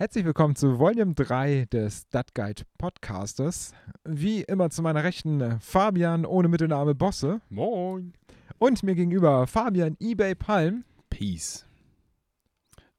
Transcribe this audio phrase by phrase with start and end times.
[0.00, 3.74] Herzlich willkommen zu Volume 3 des Stadtguide Podcasters.
[4.02, 7.42] Wie immer zu meiner Rechten Fabian ohne Mittelname Bosse.
[7.50, 8.14] Moin.
[8.56, 10.84] Und mir gegenüber Fabian eBay Palm.
[11.10, 11.66] Peace.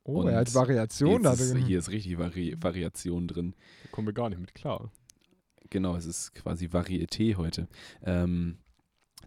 [0.03, 1.57] Oh, Und er hat Variation da drin.
[1.65, 3.56] hier ist richtig Vari Variation drin.
[3.81, 4.92] Da kommen wir gar nicht mit klar.
[5.72, 7.68] Genau, es ist quasi Varieté heute.
[8.04, 8.60] Ähm,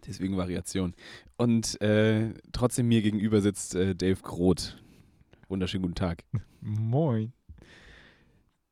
[0.07, 0.93] deswegen Variation.
[1.35, 4.81] Und äh, trotzdem mir gegenüber sitzt äh, Dave Groth.
[5.49, 6.23] Wunderschönen guten Tag.
[6.61, 7.33] Moin.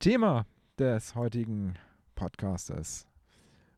[0.04, 0.46] Thema
[0.78, 1.75] des heutigen
[2.14, 3.07] Podcasters.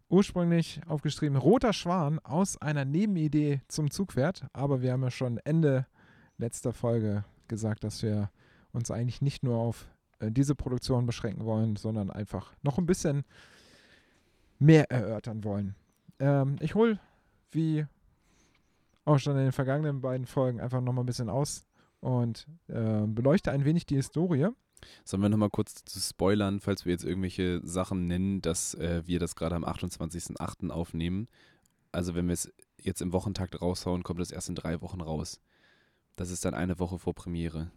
[0.09, 5.85] Ursprünglich aufgeschrieben Roter Schwan aus einer Nebenidee zum Zugpferd, aber wir haben ja schon Ende
[6.39, 8.31] letzter Folge gesagt, dass wir
[8.73, 13.23] uns eigentlich nicht nur auf äh, diese Produktion beschränken wollen, sondern einfach noch ein bisschen
[14.57, 15.75] mehr erörtern wollen.
[16.17, 16.99] Ähm, ich hole,
[17.51, 17.85] wie
[19.03, 21.67] auch schon in den vergangenen beiden Folgen, einfach noch mal ein bisschen aus
[21.99, 24.49] und äh, beleuchte ein wenig die Historie.
[25.03, 29.19] Sollen wir nochmal kurz zu spoilern, falls wir jetzt irgendwelche Sachen nennen, dass äh, wir
[29.19, 30.69] das gerade am 28.08.
[30.69, 31.27] aufnehmen.
[31.91, 35.39] Also wenn wir es jetzt im Wochentakt raushauen, kommt es erst in drei Wochen raus.
[36.15, 37.71] Das ist dann eine Woche vor Premiere.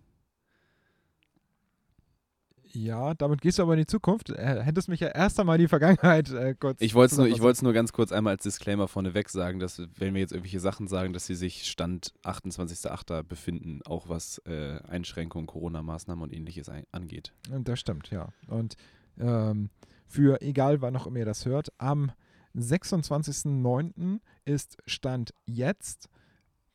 [2.72, 4.30] Ja, damit gehst du aber in die Zukunft.
[4.30, 6.80] Äh, hättest mich ja erst einmal die Vergangenheit äh, kurz.
[6.80, 10.14] Ich wollte es nur, ich nur ganz kurz einmal als Disclaimer vorneweg sagen, dass wenn
[10.14, 13.22] wir jetzt irgendwelche Sachen sagen, dass sie sich Stand 28.08.
[13.22, 17.33] befinden, auch was äh, Einschränkungen, Corona-Maßnahmen und ähnliches angeht.
[17.50, 18.28] Und Das stimmt, ja.
[18.48, 18.77] Und
[19.19, 19.70] ähm,
[20.06, 22.12] für egal wann auch immer ihr das hört, am
[22.56, 24.20] 26.09.
[24.44, 26.08] ist Stand jetzt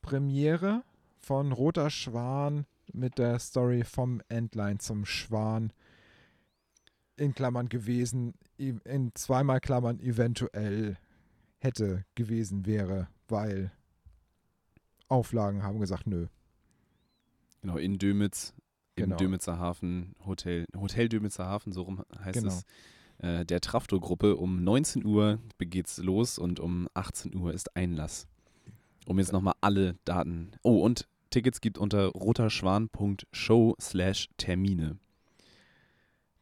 [0.01, 0.83] Premiere
[1.17, 5.71] von Roter Schwan mit der Story vom Endline zum Schwan
[7.17, 10.97] in Klammern gewesen, i- in zweimal Klammern eventuell
[11.59, 13.71] hätte gewesen wäre, weil
[15.07, 16.27] Auflagen haben gesagt, nö.
[17.61, 18.53] Genau, in Dömitz,
[18.95, 19.15] im Genau.
[19.17, 22.49] Dömitzer Hafen, Hotel, Hotel Dömitzer Hafen, so rum heißt Genau.
[22.53, 22.63] es.
[23.19, 28.27] Äh, der Trafto-Gruppe um 19 Uhr geht's los und um 18 Uhr ist Einlass.
[29.07, 30.51] Um jetzt nochmal alle Daten.
[30.63, 34.97] Oh, und Tickets gibt unter roterschwan.show slash Termine.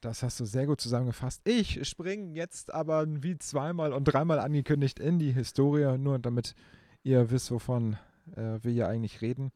[0.01, 1.41] Das hast du sehr gut zusammengefasst.
[1.43, 6.55] Ich springe jetzt aber wie zweimal und dreimal angekündigt in die Historie, nur damit
[7.03, 7.97] ihr wisst, wovon
[8.35, 9.51] äh, wir hier eigentlich reden.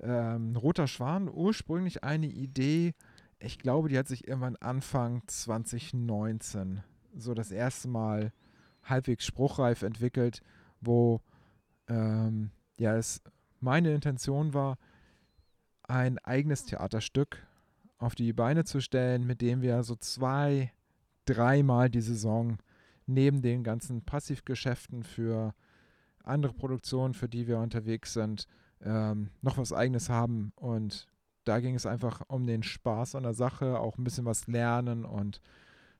[0.00, 2.94] Ähm, Roter Schwan, ursprünglich eine Idee,
[3.38, 6.82] ich glaube, die hat sich irgendwann Anfang 2019
[7.16, 8.32] so das erste Mal
[8.82, 10.42] halbwegs spruchreif entwickelt,
[10.80, 11.20] wo
[11.88, 13.22] ähm, ja es
[13.60, 14.78] meine Intention war,
[15.84, 17.46] ein eigenes Theaterstück
[17.98, 20.72] auf die Beine zu stellen, mit dem wir so zwei,
[21.24, 22.58] dreimal die Saison
[23.06, 25.54] neben den ganzen Passivgeschäften für
[26.22, 28.46] andere Produktionen, für die wir unterwegs sind,
[28.82, 30.52] ähm, noch was eigenes haben.
[30.56, 31.06] Und
[31.44, 35.04] da ging es einfach um den Spaß an der Sache, auch ein bisschen was lernen
[35.04, 35.40] und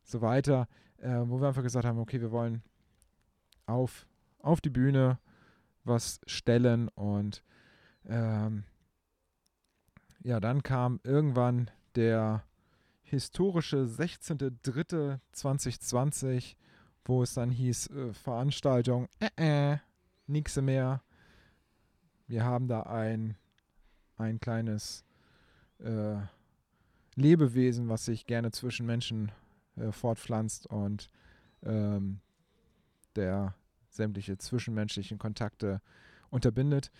[0.02, 0.68] so weiter,
[0.98, 2.62] äh, wo wir einfach gesagt haben, okay, wir wollen
[3.66, 4.06] auf,
[4.40, 5.18] auf die Bühne
[5.84, 7.42] was stellen und
[8.06, 8.64] ähm,
[10.22, 12.44] ja, dann kam irgendwann der
[13.02, 16.56] historische 16.03.2020,
[17.04, 19.78] wo es dann hieß, äh, Veranstaltung, äh, äh,
[20.26, 21.02] nix mehr.
[22.26, 23.36] Wir haben da ein,
[24.16, 25.04] ein kleines
[25.78, 26.16] äh,
[27.14, 29.30] Lebewesen, was sich gerne zwischen Menschen
[29.76, 31.08] äh, fortpflanzt und
[31.62, 32.20] ähm,
[33.14, 33.54] der
[33.88, 35.80] sämtliche zwischenmenschlichen Kontakte
[36.30, 36.90] unterbindet.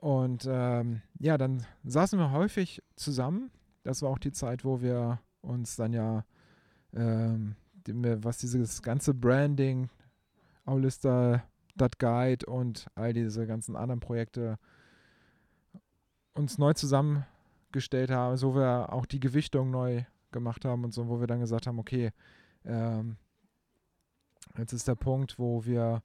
[0.00, 3.50] Und ähm, ja, dann saßen wir häufig zusammen.
[3.84, 6.24] Das war auch die Zeit, wo wir uns dann ja,
[6.94, 7.54] ähm,
[7.86, 9.90] was dieses ganze Branding,
[10.64, 11.44] Aulista,
[11.76, 14.58] Dat Guide und all diese ganzen anderen Projekte
[16.32, 21.20] uns neu zusammengestellt haben, so wir auch die Gewichtung neu gemacht haben und so, wo
[21.20, 22.10] wir dann gesagt haben, okay,
[22.64, 23.16] ähm,
[24.56, 26.02] jetzt ist der Punkt, wo wir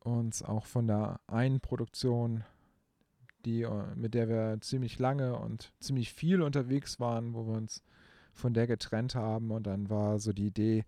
[0.00, 2.44] uns auch von der einen Produktion
[3.44, 7.82] die, äh, mit der wir ziemlich lange und ziemlich viel unterwegs waren, wo wir uns
[8.32, 9.50] von der getrennt haben.
[9.50, 10.84] Und dann war so die Idee,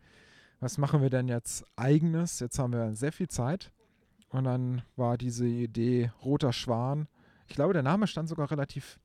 [0.61, 2.41] was machen wir denn jetzt eigenes?
[2.41, 3.71] Jetzt haben wir sehr viel Zeit.
[4.31, 7.07] Und dann war diese Idee Roter Schwan.
[7.47, 8.99] Ich glaube, der Name stand sogar relativ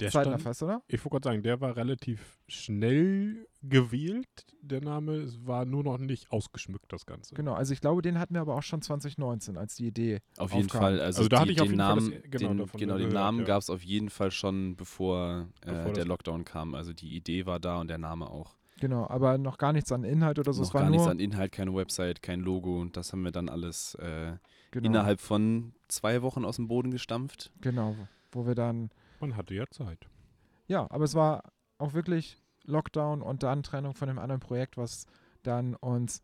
[0.00, 0.82] Der zeitnah stand, fest, oder?
[0.88, 4.26] ich wollte gerade sagen, der war relativ schnell gewählt,
[4.62, 5.14] der Name.
[5.16, 7.34] Es war nur noch nicht ausgeschmückt, das Ganze.
[7.34, 10.20] Genau, also ich glaube, den hatten wir aber auch schon 2019 als die Idee.
[10.38, 10.80] Auf jeden Aufkam.
[10.80, 11.00] Fall.
[11.00, 12.80] Also, Also da die, hatte ich auf den jeden Fall das- Namen, genau, den, davon
[12.80, 13.44] genau, den gehört, Namen ja.
[13.44, 16.74] gab es auf jeden Fall schon, bevor, äh, Bevor der Lockdown kam.
[16.74, 18.56] Also die Idee war da und der Name auch.
[18.80, 20.62] Genau, aber noch gar nichts an Inhalt oder so.
[20.62, 22.80] Noch es war gar nur nichts an Inhalt, keine Website, kein Logo.
[22.80, 24.32] Und das haben wir dann alles äh,
[24.70, 27.50] genau, innerhalb von zwei Wochen aus dem Boden gestampft.
[27.60, 27.94] genau,
[28.32, 30.08] wo wir dann Man hatte ja Zeit.
[30.66, 35.06] Ja, aber es war auch wirklich Lockdown und dann Trennung von dem anderen Projekt, was
[35.42, 36.22] dann uns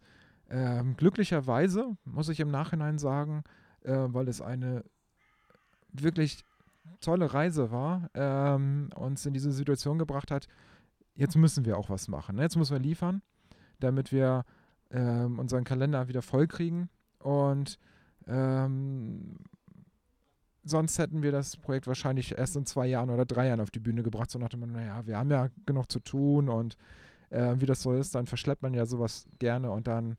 [0.49, 3.43] ähm, glücklicherweise, muss ich im Nachhinein sagen,
[3.83, 4.85] äh, weil es eine
[5.93, 6.45] wirklich
[7.01, 10.47] tolle Reise war, ähm, uns in diese Situation gebracht hat,
[11.15, 12.37] jetzt müssen wir auch was machen.
[12.37, 12.43] Ne?
[12.43, 13.23] Jetzt müssen wir liefern,
[13.81, 14.45] damit wir
[14.91, 16.89] ähm, unseren Kalender wieder voll kriegen.
[17.19, 17.79] Und
[18.27, 19.37] ähm,
[20.67, 23.79] sonst hätten wir das Projekt wahrscheinlich erst in zwei Jahren oder drei Jahren auf die
[23.79, 24.31] Bühne gebracht.
[24.31, 26.77] So nach Motto, naja, wir haben ja genug zu tun und
[27.31, 30.17] äh, wie das so ist, dann verschleppt man ja sowas gerne und dann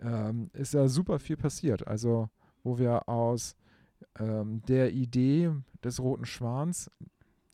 [0.00, 1.86] ähm, ist ja super viel passiert.
[1.86, 2.28] Also,
[2.64, 3.56] wo wir aus
[4.18, 5.52] ähm, der Idee
[5.82, 6.90] des Roten Schwans,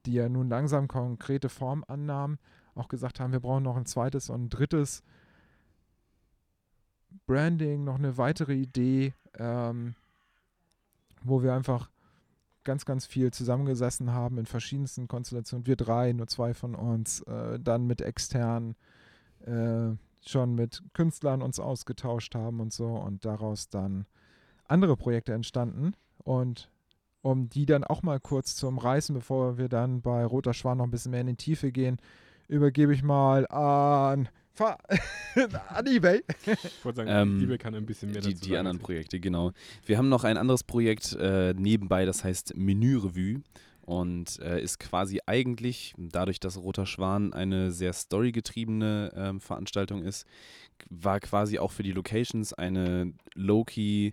[0.07, 2.39] die ja nun langsam konkrete Form annahm,
[2.75, 5.03] auch gesagt haben, wir brauchen noch ein zweites und ein drittes
[7.27, 9.95] Branding, noch eine weitere Idee, ähm,
[11.23, 11.92] wo wir einfach
[12.65, 15.67] ganz, ganz viel zusammengesessen haben in verschiedensten Konstellationen.
[15.67, 18.77] Wir drei, nur zwei von uns, äh, dann mit externen,
[19.45, 24.07] äh, schon mit Künstlern uns ausgetauscht haben und so und daraus dann
[24.67, 25.95] andere Projekte entstanden.
[26.19, 26.71] Und
[27.23, 30.85] um die dann auch mal kurz zu umreißen, bevor wir dann bei Roter Schwan noch
[30.85, 31.99] ein bisschen mehr in die Tiefe gehen,
[32.49, 34.29] übergebe ich mal an,
[35.69, 36.23] an eBay.
[36.47, 38.79] Ich wollte sagen, Ähm, eBay kann ein bisschen mehr Die, dazu die anderen.
[38.79, 39.53] Projekte, genau.
[39.87, 43.43] Wir haben noch ein anderes Projekt äh, nebenbei, das heißt Menü-Revue
[43.83, 50.27] und äh, ist quasi eigentlich, dadurch, dass Roter Schwan eine sehr storygetriebene ähm, Veranstaltung ist,
[50.89, 54.13] war quasi auch für die Locations eine low-key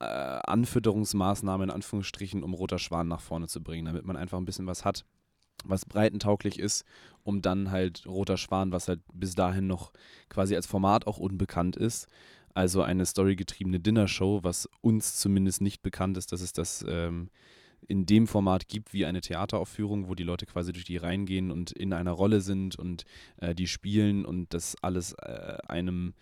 [0.00, 4.44] äh, Anfütterungsmaßnahme in Anführungsstrichen, um Roter Schwan nach vorne zu bringen, damit man einfach ein
[4.44, 5.04] bisschen was hat,
[5.64, 6.84] was breitentauglich ist,
[7.22, 9.92] um dann halt Roter Schwan, was halt bis dahin noch
[10.28, 12.08] quasi als Format auch unbekannt ist,
[12.54, 17.30] also eine storygetriebene Dinnershow, was uns zumindest nicht bekannt ist, dass es das ähm,
[17.88, 21.50] in dem Format gibt wie eine Theateraufführung, wo die Leute quasi durch die Reihen gehen
[21.50, 23.04] und in einer Rolle sind und
[23.38, 26.14] äh, die spielen und das alles äh, einem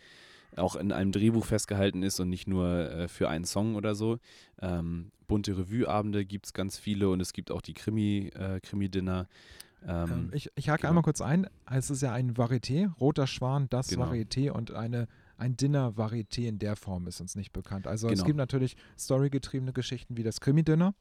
[0.56, 4.18] auch in einem Drehbuch festgehalten ist und nicht nur äh, für einen Song oder so.
[4.60, 9.28] Ähm, bunte Revue-Abende gibt es ganz viele und es gibt auch die Krimi, äh, Krimi-Dinner.
[9.84, 10.90] Ähm, Ähm, ich, ich hake genau.
[10.90, 11.48] einmal kurz ein.
[11.70, 14.04] Es ist ja ein Varieté, Roter Schwan, das Genau.
[14.04, 15.08] Varieté und eine,
[15.38, 17.86] ein Dinner-Varieté in der Form ist uns nicht bekannt.
[17.86, 18.26] Also es Genau.
[18.26, 20.94] gibt natürlich storygetriebene Geschichten wie das Krimi-Dinner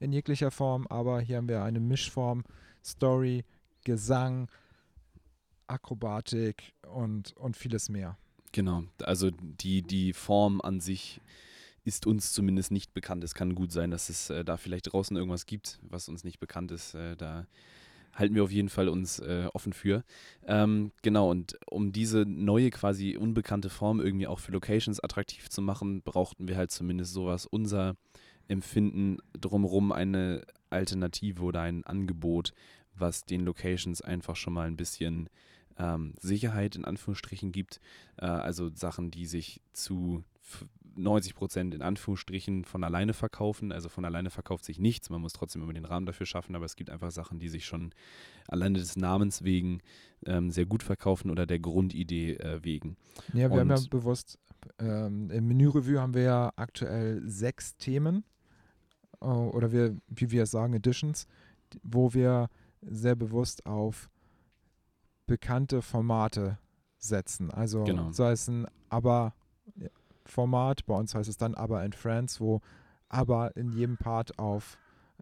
[0.00, 2.44] in jeglicher Form, aber hier haben wir eine Mischform,
[2.84, 3.44] Story,
[3.84, 4.48] Gesang,
[5.68, 8.18] Akrobatik und, und vieles mehr.
[8.56, 11.20] Genau, also die, die Form an sich
[11.84, 13.22] ist uns zumindest nicht bekannt.
[13.22, 16.40] Es kann gut sein, dass es äh, da vielleicht draußen irgendwas gibt, was uns nicht
[16.40, 16.94] bekannt ist.
[16.94, 17.46] Äh, da
[18.14, 20.04] halten wir auf jeden Fall uns äh, offen für.
[20.46, 25.60] Ähm, genau, und um diese neue quasi unbekannte Form irgendwie auch für Locations attraktiv zu
[25.60, 27.94] machen, brauchten wir halt zumindest sowas, unser
[28.48, 32.54] Empfinden drumherum eine Alternative oder ein Angebot,
[32.94, 35.28] was den Locations einfach schon mal ein bisschen
[35.78, 37.80] ähm, Sicherheit in Anführungsstrichen gibt.
[38.16, 40.66] Äh, also Sachen, die sich zu f-
[40.98, 43.70] 90 Prozent in Anführungsstrichen von alleine verkaufen.
[43.72, 45.10] Also von alleine verkauft sich nichts.
[45.10, 47.66] Man muss trotzdem immer den Rahmen dafür schaffen, aber es gibt einfach Sachen, die sich
[47.66, 47.92] schon
[48.48, 49.80] alleine des Namens wegen
[50.24, 52.96] ähm, sehr gut verkaufen oder der Grundidee äh, wegen.
[53.34, 54.38] Ja, wir haben ja Und- bewusst,
[54.78, 58.24] ähm, im Menü-Review haben wir ja aktuell sechs Themen
[59.20, 61.26] äh, oder wir, wie wir es sagen, Editions,
[61.82, 62.48] wo wir
[62.80, 64.08] sehr bewusst auf
[65.26, 66.58] bekannte Formate
[66.98, 67.50] setzen.
[67.50, 68.10] Also Genau.
[68.12, 72.60] sei es ein Aber-Format, bei uns heißt es dann Aber and Friends, wo
[73.08, 74.78] Aber in jedem Part auf,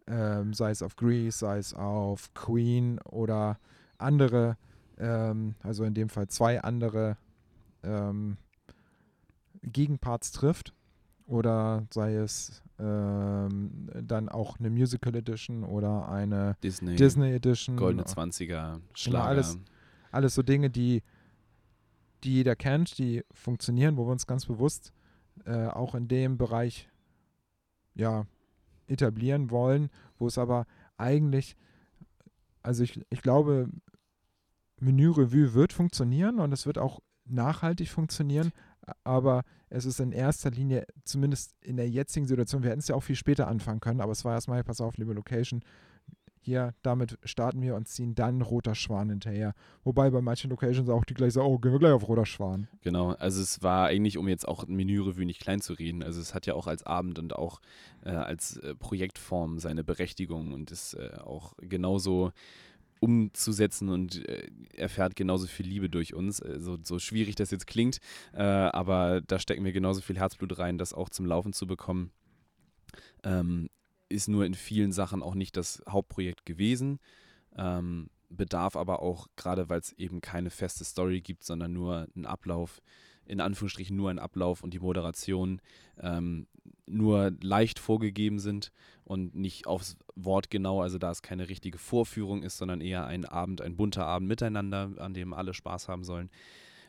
[0.06, 3.58] ähm, sei es auf Grease, sei es auf Queen oder
[3.98, 4.56] andere,
[4.98, 7.18] ähm, also in dem Fall zwei andere
[7.82, 8.38] ähm,
[9.62, 10.72] Gegenparts trifft.
[11.26, 17.76] Oder sei es ähm, dann auch eine Musical Edition oder eine Disney, Disney Edition.
[17.76, 19.24] goldene 20er, Schlager.
[19.28, 19.58] alles-
[20.14, 21.02] Alles so Dinge, die,
[22.22, 24.92] die jeder kennt, die funktionieren, wo wir uns ganz bewusst
[25.44, 26.88] äh, auch in dem Bereich
[27.94, 28.26] ja,
[28.86, 30.66] etablieren wollen, wo es aber
[30.96, 31.56] eigentlich,
[32.62, 33.68] also ich, ich glaube,
[34.80, 38.52] Menü-Revue wird funktionieren und es wird auch nachhaltig funktionieren,
[39.02, 42.94] aber es ist in erster Linie, zumindest in der jetzigen Situation, wir hätten es ja
[42.94, 45.62] auch viel später anfangen können, aber es war erstmal, pass auf, liebe Location,
[46.44, 49.54] hier, damit starten wir und ziehen dann Roter Schwan hinterher.
[49.82, 52.68] Wobei bei manchen Locations auch die gleich sagen, oh, gehen wir gleich auf Roter Schwan.
[52.82, 56.34] Genau, also es war eigentlich, um jetzt auch Menü-Revue nicht klein zu reden, also es
[56.34, 57.60] hat ja auch als Abend und auch
[58.04, 62.32] äh, als äh, Projektform seine Berechtigung und ist äh, auch genauso
[63.00, 66.40] umzusetzen und äh, erfährt genauso viel Liebe durch uns.
[66.40, 67.98] Äh, so, so schwierig das jetzt klingt,
[68.32, 72.10] äh, aber da stecken wir genauso viel Herzblut rein, das auch zum Laufen zu bekommen.
[73.22, 73.68] Ähm,
[74.14, 77.00] ist nur in vielen Sachen auch nicht das Hauptprojekt gewesen.
[77.56, 82.26] Ähm, bedarf aber auch, gerade weil es eben keine feste Story gibt, sondern nur einen
[82.26, 82.82] Ablauf,
[83.26, 85.60] in Anführungsstrichen nur ein Ablauf und die Moderation
[86.00, 86.46] ähm,
[86.86, 88.72] nur leicht vorgegeben sind
[89.04, 93.24] und nicht aufs Wort genau, also da es keine richtige Vorführung ist, sondern eher ein
[93.24, 96.30] Abend, ein bunter Abend miteinander, an dem alle Spaß haben sollen,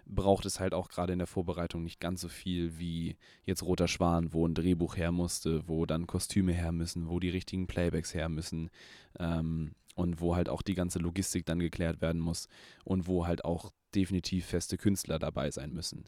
[0.06, 3.88] braucht es halt auch gerade in der Vorbereitung nicht ganz so viel wie jetzt Roter
[3.88, 8.14] Schwan, wo ein Drehbuch her musste, wo dann Kostüme her müssen, wo die richtigen Playbacks
[8.14, 8.70] her müssen
[9.20, 12.48] ähm, und wo halt auch die ganze Logistik dann geklärt werden muss
[12.84, 16.06] und wo halt auch definitiv feste Künstler dabei sein müssen.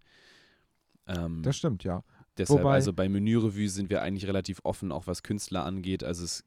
[1.08, 2.04] Ähm, Das stimmt, ja.
[2.38, 6.04] Deshalb, Wobei- also bei Menürevue sind wir eigentlich relativ offen, auch was Künstler angeht.
[6.04, 6.44] Also es,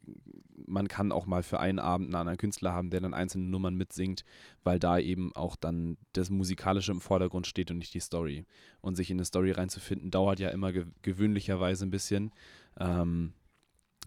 [0.71, 3.75] man kann auch mal für einen Abend einen anderen Künstler haben, der dann einzelne Nummern
[3.75, 4.25] mitsingt,
[4.63, 8.47] weil da eben auch dann das Musikalische im Vordergrund steht und nicht die Story.
[8.81, 12.33] Und sich in eine Story reinzufinden, dauert ja immer ge gewöhnlicherweise ein bisschen.
[12.79, 13.35] Ähm,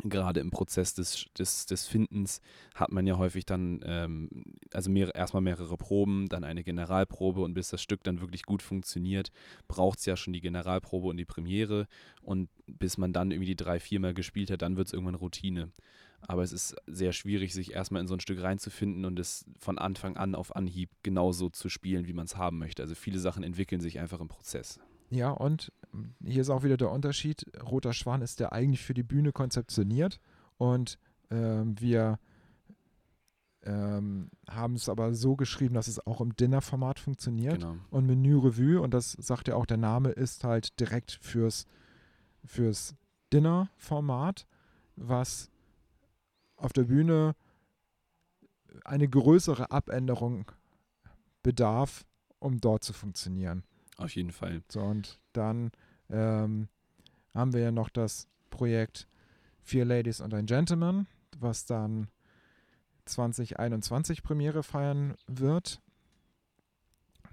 [0.04, 2.42] Gerade im Prozess des, des, des Findens
[2.74, 4.28] hat man ja häufig dann, ähm,
[4.72, 8.64] also mehr, erstmal mehrere Proben, dann eine Generalprobe und bis das Stück dann wirklich gut
[8.64, 9.32] funktioniert,
[9.68, 11.88] braucht es ja schon die Generalprobe und die Premiere
[12.24, 15.72] und bis man dann irgendwie die drei, viermal gespielt hat, dann wird es irgendwann Routine.
[16.28, 19.78] Aber es ist sehr schwierig, sich erstmal in so ein Stück reinzufinden und es von
[19.78, 22.82] Anfang an auf Anhieb genauso zu spielen, wie man es haben möchte.
[22.82, 24.80] Also viele Sachen entwickeln sich einfach im Prozess.
[25.10, 25.72] Ja, und
[26.24, 27.46] hier ist auch wieder der Unterschied.
[27.62, 30.20] Roter Schwan ist der eigentlich für die Bühne konzeptioniert
[30.58, 30.98] und
[31.30, 32.20] ähm, wir
[33.66, 37.62] ähm, haben es aber so geschrieben, dass es auch im Dinner-Format funktioniert.
[37.62, 37.78] Genau.
[37.92, 41.66] Und Menü Revue, und das sagt ja auch der Name, ist halt direkt fürs,
[42.44, 42.96] fürs
[43.32, 44.48] Dinner-Format,
[44.96, 45.50] was
[46.58, 47.36] auf der Bühne
[48.84, 50.52] eine größere Abänderung
[51.42, 52.06] bedarf,
[52.40, 53.64] um dort zu funktionieren.
[53.98, 54.64] Auf jeden Fall.
[54.70, 55.72] So, und dann
[56.10, 56.68] ähm,
[57.34, 59.08] haben wir ja noch das Projekt
[59.62, 61.08] Vier Ladies und ein Gentleman,
[61.40, 62.10] was dann
[63.06, 65.82] 2021 Premiere feiern wird.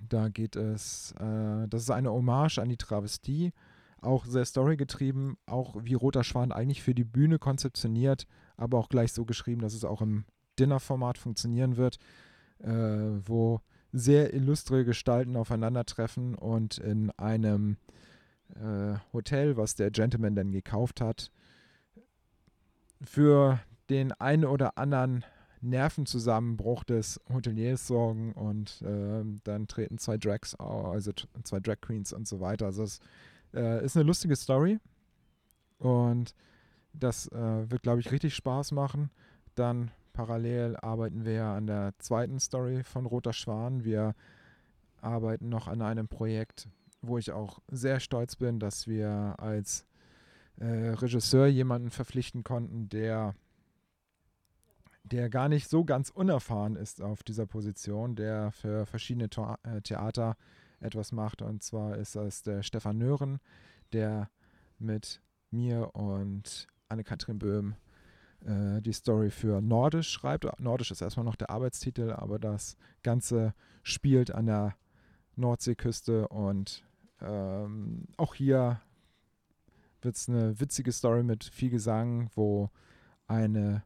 [0.09, 3.53] Da geht es, äh, das ist eine Hommage an die Travestie,
[4.03, 8.27] auch sehr storygetrieben, auch wie Roter Schwan eigentlich für die Bühne konzeptioniert,
[8.57, 10.25] aber auch gleich so geschrieben, dass es auch im
[10.59, 11.99] Dinnerformat funktionieren wird,
[12.59, 13.61] äh, wo
[13.93, 17.77] sehr illustre Gestalten aufeinandertreffen und in einem
[18.55, 21.31] äh, Hotel, was der Gentleman dann gekauft hat,
[23.03, 25.25] für den einen oder anderen
[25.63, 32.27] Nervenzusammenbruch des Hoteliers sorgen und ähm, dann treten zwei Drags, also zwei Drag Queens und
[32.27, 32.67] so weiter.
[32.67, 33.01] Also es
[33.55, 34.79] äh, ist eine lustige Story
[35.79, 36.35] und
[36.93, 39.11] das äh, wird, glaube ich, richtig Spaß machen.
[39.55, 43.85] Dann parallel arbeiten wir an der zweiten Story von Roter Schwan.
[43.85, 44.15] Wir
[45.01, 46.69] arbeiten noch an einem Projekt,
[47.01, 49.87] wo ich auch sehr stolz bin, dass wir als
[50.57, 53.35] äh, Regisseur jemanden verpflichten konnten, der
[55.05, 59.29] der gar nicht so ganz unerfahren ist auf dieser Position, der für verschiedene
[59.65, 60.37] äh, Theater
[60.81, 61.43] etwas macht.
[61.43, 63.39] Und zwar ist das der Stefan Nören,
[63.93, 64.31] der
[64.79, 65.21] mit
[65.51, 67.75] mir und Anne-Kathrin Böhm
[68.45, 70.47] äh, die Story für Nordisch schreibt.
[70.61, 74.77] Nordisch ist erstmal noch der Arbeitstitel, aber das Ganze spielt an der
[75.37, 76.85] Nordseeküste und
[77.21, 78.81] ähm, auch hier
[80.03, 82.71] wird es eine witzige Story mit viel Gesang, wo
[83.27, 83.85] eine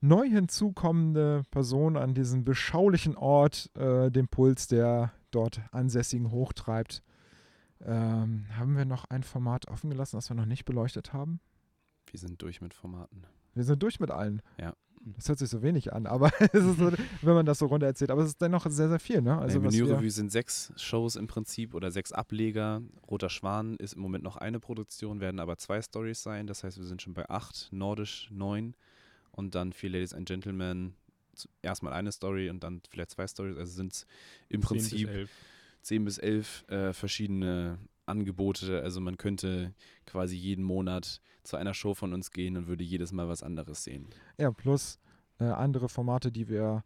[0.00, 7.02] neu hinzukommende Person an diesem beschaulichen Ort äh, den Puls der dort Ansässigen hochtreibt.
[7.80, 11.40] Ähm, haben wir noch ein Format offen gelassen, das wir noch nicht beleuchtet haben?
[12.10, 13.26] Wir sind durch mit Formaten.
[13.54, 14.42] Wir sind durch mit allen.
[14.58, 14.74] Ja.
[15.04, 16.90] Das hört sich so wenig an, aber es ist so,
[17.22, 18.10] wenn man das so runter erzählt.
[18.10, 19.38] Aber es ist dennoch sehr, sehr viel, ne?
[19.38, 22.82] Also wir, Menürevue sind sechs Shows im Prinzip oder sechs Ableger.
[23.10, 26.46] Roter Schwan ist im Moment noch eine Produktion, werden aber zwei Stories sein.
[26.46, 28.74] Das heißt, wir sind schon bei acht, Nordisch neun
[29.30, 30.94] und dann vier Ladies and Gentlemen.
[31.62, 33.56] Erstmal eine Story und dann vielleicht zwei Stories.
[33.56, 34.06] Also sind es
[34.48, 35.30] im 10 bis Prinzip 11.
[35.82, 38.82] zehn bis elf äh, verschiedene Angebote.
[38.82, 39.72] Also man könnte
[40.06, 43.84] quasi jeden Monat zu einer Show von uns gehen und würde jedes Mal was anderes
[43.84, 44.06] sehen.
[44.38, 44.98] ja, plus
[45.40, 46.84] äh, andere Formate, die wir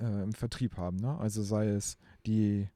[0.00, 1.18] äh, im Vertrieb haben, ne?
[1.18, 2.68] Also sei es die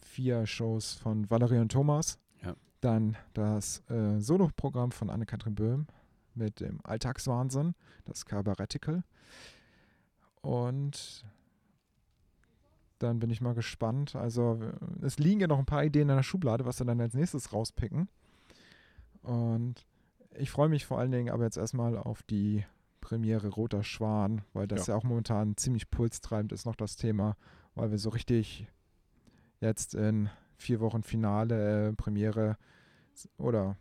[0.00, 2.54] vier Shows von Valerie und Thomas, Ja.
[2.80, 5.86] dann das äh, Solo-Programm von Anne-Kathrin Böhm
[6.34, 9.04] mit dem Alltagswahnsinn, das Cabaretical.
[10.44, 11.24] Und
[12.98, 14.14] dann bin ich mal gespannt.
[14.14, 14.60] Also
[15.00, 17.52] es liegen ja noch ein paar Ideen in der Schublade, was wir dann als nächstes
[17.52, 18.08] rauspicken.
[19.22, 19.86] Und
[20.36, 22.64] ich freue mich vor allen Dingen aber jetzt erstmal auf die
[23.00, 24.98] Premiere Roter Schwan, weil das ja, Ja.
[24.98, 27.36] auch momentan ziemlich pulstreibend ist noch das Thema,
[27.74, 28.68] weil wir so richtig
[29.60, 32.58] jetzt in vier Wochen Finale, äh, Premiere
[33.38, 33.76] oder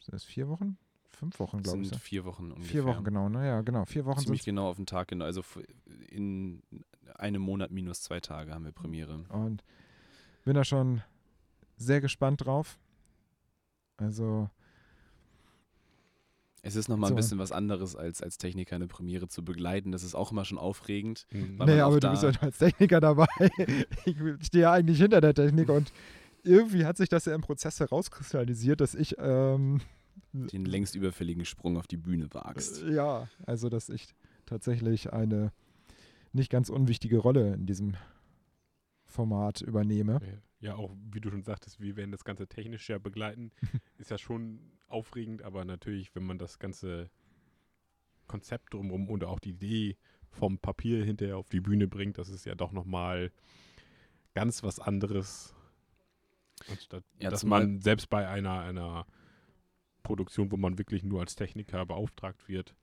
[0.00, 0.76] sind es vier Wochen?
[1.18, 1.88] Fünf Wochen, glaube ich.
[1.88, 2.70] sind vier Wochen ungefähr.
[2.70, 3.44] Vier Wochen, genau, ne?
[3.44, 3.84] Ja, genau.
[3.86, 5.24] Vier Wochen Ziemlich genau auf den Tag genau.
[5.24, 5.42] Also
[6.10, 6.62] in,
[7.16, 9.24] einem Monat minus zwei Tage haben wir Premiere.
[9.30, 9.64] Und
[10.44, 11.02] bin da schon
[11.76, 12.78] sehr gespannt drauf.
[13.96, 14.48] Also,
[16.62, 17.14] Es ist nochmal So.
[17.14, 19.90] ein bisschen was anderes, als als Techniker eine Premiere zu begleiten.
[19.90, 21.26] Das ist auch immer schon aufregend.
[21.32, 21.60] Mhm.
[21.66, 23.26] Nee, aber du bist ja als Techniker dabei.
[24.04, 25.92] ich stehe ja eigentlich hinter der Technik und
[26.44, 29.80] irgendwie hat sich das ja im Prozess herauskristallisiert, dass ich, ähm,
[30.32, 32.82] Den längst überfälligen Sprung auf die Bühne wagst.
[32.84, 34.14] ja, also dass ich
[34.46, 35.52] tatsächlich eine
[36.32, 37.96] nicht ganz unwichtige Rolle in diesem
[39.04, 40.20] Format übernehme.
[40.60, 43.52] Ja, auch wie du schon sagtest, wir werden das Ganze technisch ja begleiten.
[43.98, 47.10] Ist ja schon aufregend, aber natürlich, wenn man das ganze
[48.26, 49.96] Konzept drumherum und auch die Idee
[50.30, 53.32] vom Papier hinterher auf die Bühne bringt, das ist ja doch nochmal
[54.34, 55.54] ganz was anderes.
[56.70, 59.06] Anstatt, Ja, dass man selbst bei einer, einer
[60.08, 62.74] Produktion, wo man wirklich nur als Techniker beauftragt wird,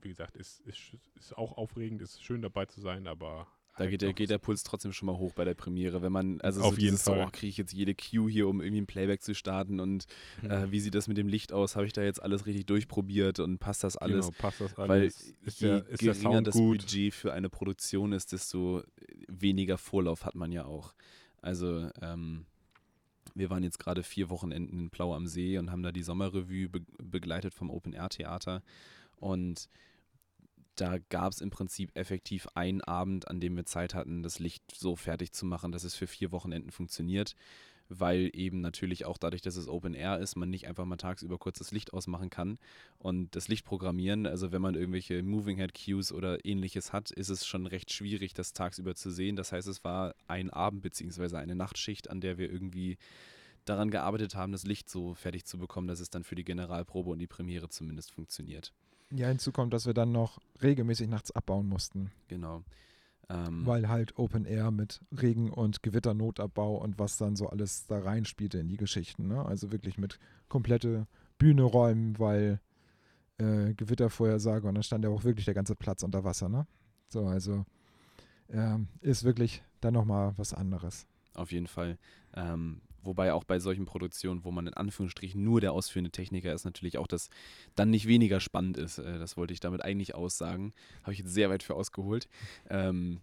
[0.00, 0.78] wie gesagt, ist, ist,
[1.16, 4.38] ist auch aufregend, ist schön dabei zu sein, aber Da halt geht der, geht der
[4.38, 7.12] Puls trotzdem schon mal hoch bei der Premiere, wenn man, also Auf so jeden so,
[7.12, 7.24] Fall.
[7.26, 10.06] oh, kriege ich jetzt jede Cue hier, um irgendwie ein Playback zu starten und
[10.42, 10.50] Mhm.
[10.50, 11.76] äh, wie sieht das mit dem Licht aus?
[11.76, 14.26] Habe ich da jetzt alles richtig durchprobiert und passt das alles?
[14.26, 14.88] Genau, passt das alles?
[14.88, 15.02] Weil
[15.46, 16.78] ist je der, ist geringer das gut?
[16.82, 18.82] Budget für eine Produktion ist, desto
[19.28, 20.94] weniger Vorlauf hat man ja auch.
[21.40, 22.46] Also ähm,
[23.34, 26.68] wir waren jetzt gerade vier Wochenenden in Plau am See und haben da die Sommerrevue
[26.68, 28.62] be begleitet vom Open Air Theater
[29.16, 29.68] und
[30.76, 34.62] da gab es im Prinzip effektiv einen Abend, an dem wir Zeit hatten, das Licht
[34.74, 37.36] so fertig zu machen, dass es für vier Wochenenden funktioniert,
[37.98, 41.38] weil eben natürlich auch dadurch, dass es Open Air ist, man nicht einfach mal tagsüber
[41.38, 42.58] kurz das Licht ausmachen kann
[42.98, 44.26] und das Licht programmieren.
[44.26, 48.34] Also wenn man irgendwelche Moving Head Cues oder ähnliches hat, ist es schon recht schwierig,
[48.34, 49.36] das tagsüber zu sehen.
[49.36, 52.98] Das heißt, es war ein Abend beziehungsweise eine Nachtschicht, an der wir irgendwie
[53.64, 57.10] daran gearbeitet haben, das Licht so fertig zu bekommen, dass es dann für die Generalprobe
[57.10, 58.72] und die Premiere zumindest funktioniert.
[59.10, 62.64] Ja, hinzu kommt, dass wir dann noch regelmäßig nachts abbauen mussten, Genau.
[63.28, 67.98] Ähm, weil halt Open Air mit Regen- und Gewitternotabbau und was dann so alles da
[68.00, 69.28] reinspielte in die Geschichten.
[69.28, 69.44] Ne?
[69.44, 70.18] Also wirklich mit
[70.48, 71.06] komplette
[71.38, 72.60] Bühne räumen, weil
[73.38, 76.48] äh, Gewittervorhersage und dann stand ja auch wirklich der ganze Platz unter Wasser.
[76.48, 76.66] Ne?
[77.08, 77.64] So, also
[78.48, 81.06] ähm, ist wirklich dann nochmal was anderes.
[81.34, 81.98] Auf jeden Fall.
[82.34, 86.64] Ähm, wobei auch bei solchen Produktionen, wo man in Anführungsstrichen nur der ausführende Techniker ist,
[86.64, 87.28] natürlich auch das
[87.74, 88.98] dann nicht weniger spannend ist.
[88.98, 90.72] Äh, das wollte ich damit eigentlich aussagen.
[91.02, 92.28] Habe ich jetzt sehr weit für ausgeholt.
[92.68, 93.20] Ähm,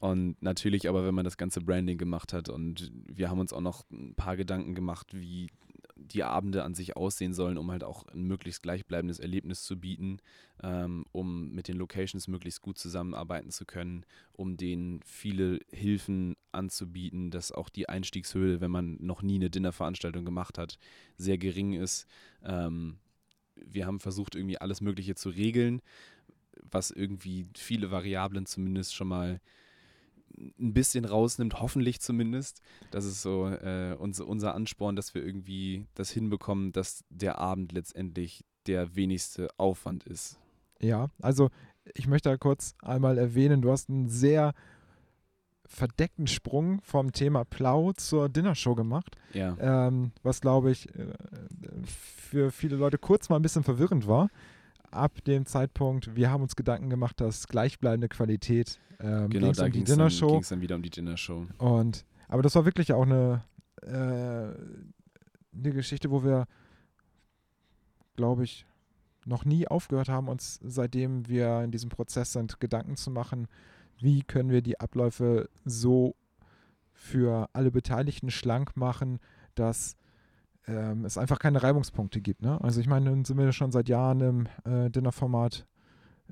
[0.00, 3.62] und natürlich aber, wenn man das ganze Branding gemacht hat und wir haben uns auch
[3.62, 5.48] noch ein paar Gedanken gemacht, wie
[5.96, 10.18] die Abende an sich aussehen sollen, um halt auch ein möglichst gleichbleibendes Erlebnis zu bieten,
[10.62, 17.30] ähm, um mit den Locations möglichst gut zusammenarbeiten zu können, um denen viele Hilfen anzubieten,
[17.30, 20.78] dass auch die Einstiegshöhe, wenn man noch nie eine Dinnerveranstaltung gemacht hat,
[21.16, 22.06] sehr gering ist.
[22.44, 22.98] Ähm,
[23.54, 25.80] wir haben versucht, irgendwie alles Mögliche zu regeln,
[26.62, 29.40] was irgendwie viele Variablen zumindest schon mal
[30.36, 32.60] ein bisschen rausnimmt, hoffentlich zumindest.
[32.90, 37.72] Das ist so äh, unser, unser Ansporn, dass wir irgendwie das hinbekommen, dass der Abend
[37.72, 40.38] letztendlich der wenigste Aufwand ist.
[40.80, 41.50] Ja, also
[41.94, 44.52] ich möchte da kurz einmal erwähnen, du hast einen sehr
[45.68, 51.12] verdeckten Sprung vom Thema Plau zur Dinnershow gemacht, Ja, ähm, was glaube ich äh,
[51.84, 54.28] für viele Leute kurz mal ein bisschen verwirrend war.
[54.90, 59.72] Ab dem Zeitpunkt, wir haben uns Gedanken gemacht, dass gleichbleibende Qualität ähm, genau, da um
[59.72, 61.46] die ging es dann, Dinnershow ging's dann wieder um die Dinnershow.
[61.58, 63.44] und aber das war wirklich auch eine,
[63.82, 63.88] äh,
[65.56, 66.46] eine Geschichte, wo wir,
[68.16, 68.66] glaube ich,
[69.24, 73.48] noch nie aufgehört haben, uns seitdem wir in diesem Prozess sind, Gedanken zu machen,
[73.98, 76.16] wie können wir die Abläufe so
[76.92, 79.18] für alle Beteiligten schlank machen,
[79.54, 79.96] dass
[80.66, 82.42] ähm, es einfach keine Reibungspunkte gibt.
[82.42, 82.60] Ne?
[82.62, 85.66] Also ich meine, nun sind wir schon seit Jahren im äh, Dinnerformat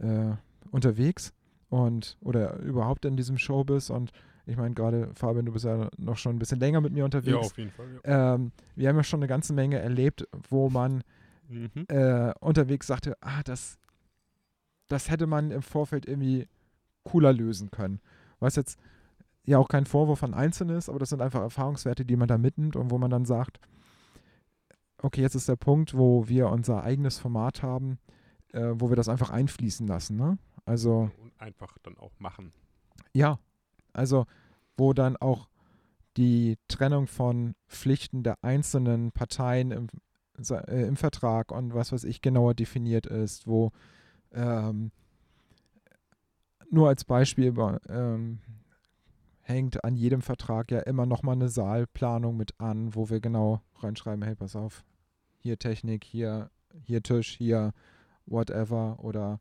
[0.00, 0.32] äh,
[0.70, 1.32] unterwegs
[1.68, 4.10] und oder überhaupt in diesem Showbiz und
[4.46, 7.30] ich meine gerade Fabian, du bist ja noch schon ein bisschen länger mit mir unterwegs.
[7.32, 7.86] Ja, auf jeden Fall.
[8.04, 8.34] Ja.
[8.34, 11.02] ähm, wir haben ja schon eine ganze Menge erlebt, wo man
[11.48, 11.70] Mhm.
[11.88, 13.78] äh, unterwegs sagte, ah, das,
[14.88, 16.48] das hätte man im Vorfeld irgendwie
[17.02, 18.00] cooler lösen können.
[18.40, 18.78] Was jetzt
[19.44, 22.38] ja auch kein Vorwurf an Einzelne ist, aber das sind einfach Erfahrungswerte, die man da
[22.38, 23.60] mitnimmt und wo man dann sagt,
[25.04, 27.98] okay, jetzt ist der Punkt, wo wir unser eigenes Format haben,
[28.52, 30.16] äh, wo wir das einfach einfließen lassen.
[30.16, 30.38] Ne?
[30.64, 32.52] Also Und einfach dann auch machen.
[33.12, 33.38] ja,
[33.92, 34.26] also
[34.76, 35.48] wo dann auch
[36.16, 39.86] die Trennung von Pflichten der einzelnen Parteien im,
[40.50, 43.72] äh, im Vertrag und was weiß ich genauer definiert ist, wo
[44.32, 44.90] ähm,
[46.70, 47.52] nur als Beispiel
[47.88, 48.40] ähm,
[49.42, 54.24] hängt an jedem Vertrag ja immer nochmal eine Saalplanung mit an, wo wir genau reinschreiben,
[54.24, 54.82] hey, pass auf,
[55.44, 56.50] hier Technik, hier,
[56.82, 57.72] hier Tisch, hier
[58.24, 59.40] whatever oder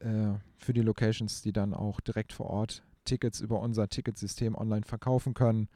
[0.00, 4.84] äh, für die Locations, die dann auch direkt vor Ort Tickets über unser Ticketsystem online
[4.84, 5.68] verkaufen können.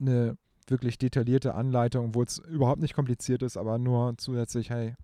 [0.00, 4.96] Eine wirklich detaillierte Anleitung, wo es überhaupt nicht kompliziert ist, aber nur zusätzlich, hey,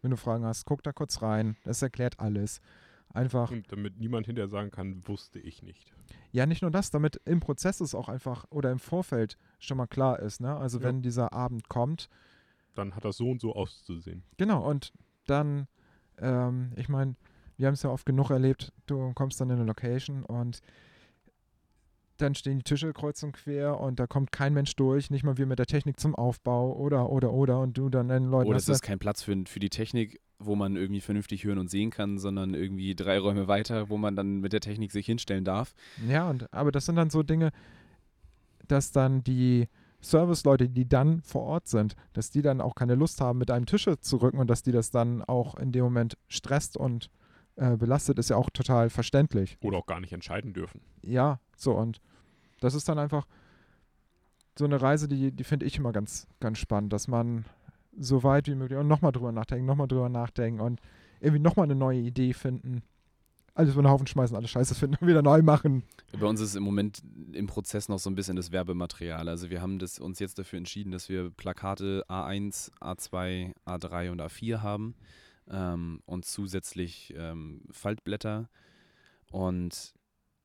[0.00, 1.56] wenn du Fragen hast, guck da kurz rein.
[1.64, 2.60] Das erklärt alles.
[3.12, 3.50] Einfach.
[3.50, 5.92] Und damit niemand hinterher sagen kann, wusste ich nicht.
[6.32, 9.86] Ja, nicht nur das, damit im Prozess es auch einfach oder im Vorfeld schon mal
[9.86, 10.40] klar ist.
[10.40, 10.56] Ne?
[10.56, 10.84] Also Ja.
[10.84, 12.08] wenn dieser Abend kommt,
[12.74, 14.22] Dann hat das so und so auszusehen.
[14.36, 14.92] genau, und
[15.26, 15.68] dann,
[16.18, 17.14] ähm, ich meine,
[17.56, 20.60] wir haben es ja oft genug erlebt, du kommst dann in eine Location und
[22.16, 25.36] dann stehen die Tische kreuz und quer und da kommt kein Mensch durch, nicht mal
[25.36, 28.56] wir mit der Technik zum Aufbau oder, oder, oder und du dann den Leuten Oder
[28.56, 31.70] hast es ist kein Platz für, für die Technik, wo man irgendwie vernünftig hören und
[31.70, 35.44] sehen kann, sondern irgendwie drei Räume weiter, wo man dann mit der Technik sich hinstellen
[35.44, 35.74] darf.
[36.08, 37.50] Ja, und aber das sind dann so Dinge,
[38.68, 39.68] dass dann die
[40.04, 43.66] Serviceleute, die dann vor Ort sind, dass die dann auch keine Lust haben, mit einem
[43.66, 47.10] Tische zu rücken und dass die das dann auch in dem Moment stresst und
[47.56, 49.58] äh, belastet, ist ja auch total verständlich.
[49.62, 50.80] Oder auch gar nicht entscheiden dürfen.
[51.02, 52.00] Ja, so und
[52.60, 53.26] das ist dann einfach
[54.58, 57.44] so eine Reise, die, die finde ich immer ganz, ganz spannend, dass man
[57.96, 60.80] so weit wie möglich und nochmal drüber nachdenken, nochmal drüber nachdenken und
[61.20, 62.82] irgendwie nochmal eine neue Idee finden.
[63.54, 65.84] Alles über den Haufen schmeißen, alles scheiße finden und wieder neu machen.
[66.18, 69.28] Bei uns ist im Moment im Prozess noch so ein bisschen das Werbematerial.
[69.28, 74.20] Also wir haben das, uns jetzt dafür entschieden, dass wir Plakate A1, A2, A3 und
[74.20, 74.96] A4 haben
[75.48, 78.48] ähm, und zusätzlich ähm, Faltblätter.
[79.30, 79.94] Und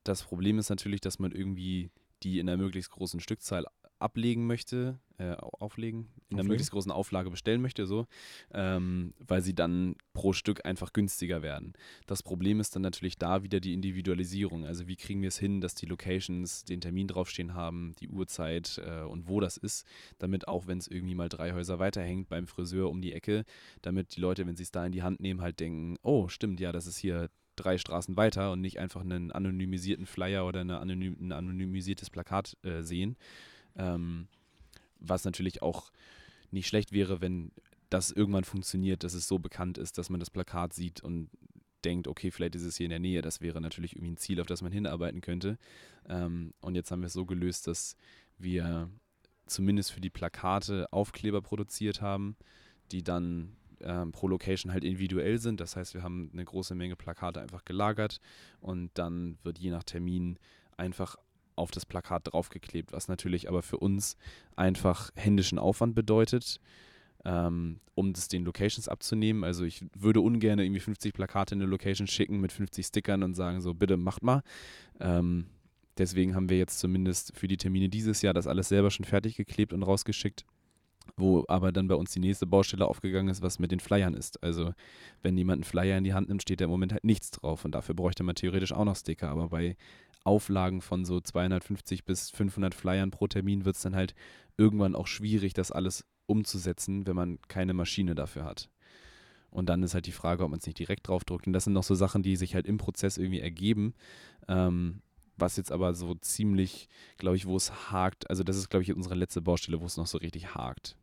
[0.04, 1.90] das Problem ist natürlich, dass man irgendwie
[2.22, 3.66] die in einer möglichst großen Stückzahl
[3.98, 8.06] ablegen möchte, äh, au- auflegen, in einer möglichst großen Auflage bestellen möchte, so,
[8.54, 11.74] ähm, weil sie dann pro Stück einfach günstiger werden.
[12.06, 14.64] Das Problem ist dann natürlich da wieder die Individualisierung.
[14.64, 18.80] Also wie kriegen wir es hin, dass die Locations den Termin draufstehen haben, die Uhrzeit
[18.84, 19.86] äh, und wo das ist,
[20.18, 23.44] damit auch wenn es irgendwie mal drei Häuser weiterhängt beim Friseur um die Ecke,
[23.82, 26.60] damit die Leute, wenn sie es da in die Hand nehmen, halt denken, oh stimmt,
[26.60, 30.78] ja, das ist hier drei Straßen weiter und nicht einfach einen anonymisierten Flyer oder eine
[30.78, 33.16] anonym, ein anonymisiertes Plakat äh, sehen.
[33.76, 34.28] Ähm,
[35.00, 35.90] was natürlich auch
[36.50, 37.52] nicht schlecht wäre, wenn
[37.90, 41.28] das irgendwann funktioniert, dass es so bekannt ist, dass man das Plakat sieht und
[41.84, 43.22] denkt, okay, vielleicht ist es hier in der Nähe.
[43.22, 45.58] Das wäre natürlich irgendwie ein Ziel, auf das man hinarbeiten könnte.
[46.08, 47.96] Ähm, und jetzt haben wir es so gelöst, dass
[48.38, 48.90] wir
[49.46, 52.36] zumindest für die Plakate Aufkleber produziert haben,
[52.92, 55.60] die dann ähm, pro Location halt individuell sind.
[55.60, 58.20] Das heißt, wir haben eine große Menge Plakate einfach gelagert
[58.60, 60.38] und dann wird je nach Termin
[60.76, 61.16] einfach
[61.60, 64.16] auf das Plakat draufgeklebt, was natürlich aber für uns
[64.56, 66.60] einfach händischen Aufwand bedeutet,
[67.24, 69.44] ähm, um das den Locations abzunehmen.
[69.44, 73.34] Also ich würde ungern irgendwie 50 Plakate in eine Location schicken mit 50 Stickern und
[73.34, 74.42] sagen so, bitte macht mal.
[75.00, 75.46] Ähm,
[75.98, 79.36] deswegen haben wir jetzt zumindest für die Termine dieses Jahr das alles selber schon fertig
[79.36, 80.44] geklebt und rausgeschickt.
[81.16, 84.42] Wo aber dann bei uns die nächste Baustelle aufgegangen ist, was mit den Flyern ist.
[84.44, 84.72] Also,
[85.22, 87.64] wenn jemand einen Flyer in die Hand nimmt, steht da im Moment halt nichts drauf.
[87.64, 89.28] Und dafür bräuchte man theoretisch auch noch Sticker.
[89.28, 89.76] Aber bei
[90.24, 94.14] Auflagen von so 250 bis 500 Flyern pro Termin wird es dann halt
[94.56, 98.68] irgendwann auch schwierig, das alles umzusetzen, wenn man keine Maschine dafür hat.
[99.50, 101.46] Und dann ist halt die Frage, ob man es nicht direkt draufdruckt.
[101.46, 103.94] Und das sind noch so Sachen, die sich halt im Prozess irgendwie ergeben.
[104.46, 105.02] Ähm,
[105.36, 108.28] was jetzt aber so ziemlich, glaube ich, wo es hakt.
[108.30, 110.96] Also, das ist, glaube ich, unsere letzte Baustelle, wo es noch so richtig hakt.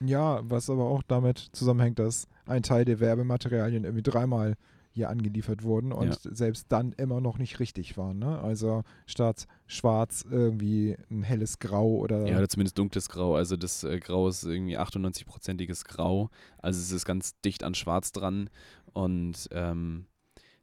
[0.00, 4.56] Ja, was aber auch damit zusammenhängt, dass ein Teil der Werbematerialien irgendwie dreimal
[4.96, 6.16] hier angeliefert wurden und Ja.
[6.34, 8.18] selbst dann immer noch nicht richtig waren.
[8.18, 8.40] Ne?
[8.40, 13.36] Also statt schwarz irgendwie ein helles Grau oder Ja, oder zumindest dunkles Grau.
[13.36, 16.30] Also das äh, Grau ist irgendwie 98-prozentiges Grau.
[16.58, 18.48] Also es ist ganz dicht an Schwarz dran.
[18.94, 20.06] Und ähm,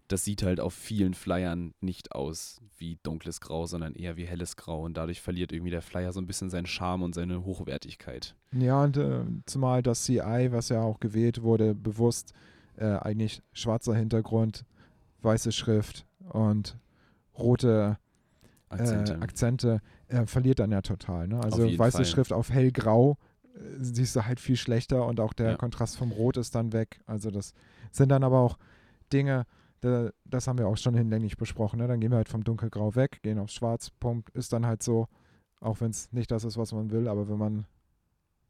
[0.07, 4.55] das sieht halt auf vielen Flyern nicht aus wie dunkles Grau, sondern eher wie helles
[4.55, 4.81] Grau.
[4.83, 8.35] Und dadurch verliert irgendwie der Flyer so ein bisschen seinen Charme und seine Hochwertigkeit.
[8.51, 12.33] Ja, und äh, zumal das CI, was ja auch gewählt wurde, bewusst
[12.77, 14.65] äh, eigentlich schwarzer Hintergrund,
[15.21, 16.77] weiße Schrift und
[17.37, 17.97] rote
[18.69, 19.13] Akzente.
[19.13, 21.27] äh, Akzente äh, verliert dann ja total.
[21.27, 21.39] Ne?
[21.41, 22.05] Also weiße Fall.
[22.05, 23.17] Schrift auf hellgrau
[23.55, 25.57] äh, siehst du halt viel schlechter und auch der Ja.
[25.57, 27.01] Kontrast vom Rot ist dann weg.
[27.05, 27.53] Also das
[27.91, 28.57] sind dann aber auch
[29.11, 29.45] Dinge,
[29.81, 31.79] da, das haben wir auch schon hinlänglich besprochen.
[31.79, 31.87] Ne?
[31.87, 35.07] Dann gehen wir halt vom dunkelgrau weg, gehen aufs Schwarz, Punkt, ist dann halt so,
[35.59, 37.65] auch wenn es nicht das ist, was man will, aber wenn man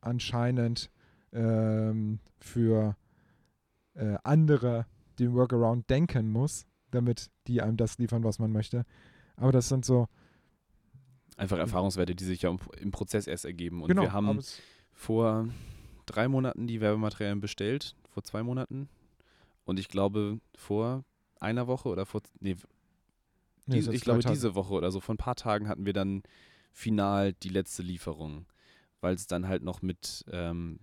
[0.01, 0.89] anscheinend
[1.31, 2.95] ähm, für
[3.93, 4.86] äh, andere
[5.19, 8.86] den Workaround denken muss, damit die einem das liefern, was man möchte.
[9.36, 10.08] Aber das sind so,
[11.38, 13.82] Einfach Erfahrungswerte, die sich ja im, Prozess erst ergeben.
[13.82, 14.39] Und genau, wir haben
[14.91, 15.49] vor
[16.06, 18.88] drei Monaten die Werbematerialien bestellt, vor zwei Monaten.
[19.65, 21.03] Und ich glaube, vor
[21.39, 22.56] einer Woche oder vor, nee,
[23.65, 24.36] nee, Die, ich glaube, Tage.
[24.36, 26.23] diese Woche oder so, vor ein paar Tagen hatten wir dann
[26.71, 28.45] final die letzte Lieferung,
[29.01, 30.79] weil es dann halt noch mit ähm,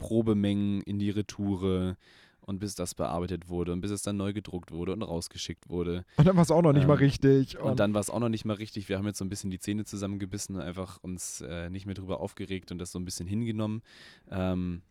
[0.00, 1.96] Probemengen in die Retoure
[2.40, 6.04] und bis das bearbeitet wurde und bis es dann neu gedruckt wurde und rausgeschickt wurde.
[6.16, 7.58] Und dann war es auch noch nicht Ähm, mal richtig.
[7.58, 8.88] Und, dann war es auch noch nicht mal richtig.
[8.88, 11.94] Wir haben jetzt so ein bisschen die Zähne zusammengebissen und einfach uns äh, nicht mehr
[11.94, 13.82] drüber aufgeregt und das so ein bisschen hingenommen,
[14.30, 14.82] ähm,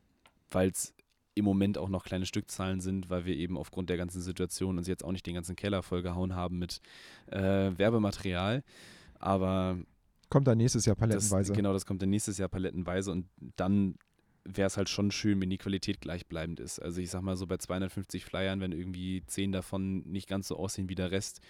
[0.51, 0.93] weil es
[1.35, 4.87] im Moment auch noch kleine Stückzahlen sind, weil wir eben aufgrund der ganzen Situation uns
[4.87, 6.81] jetzt auch nicht den ganzen Keller vollgehauen haben mit
[7.27, 8.63] äh, Werbematerial.
[9.19, 9.77] Aber
[10.29, 11.53] kommt dann nächstes Jahr das, palettenweise.
[11.53, 13.95] genau, das kommt dann nächstes Jahr palettenweise und dann
[14.43, 16.79] wäre es halt schon schön, wenn die Qualität gleichbleibend ist.
[16.79, 20.57] Also ich sag mal so bei 250 Flyern, wenn irgendwie 10 davon nicht ganz so
[20.57, 21.41] aussehen wie der Rest,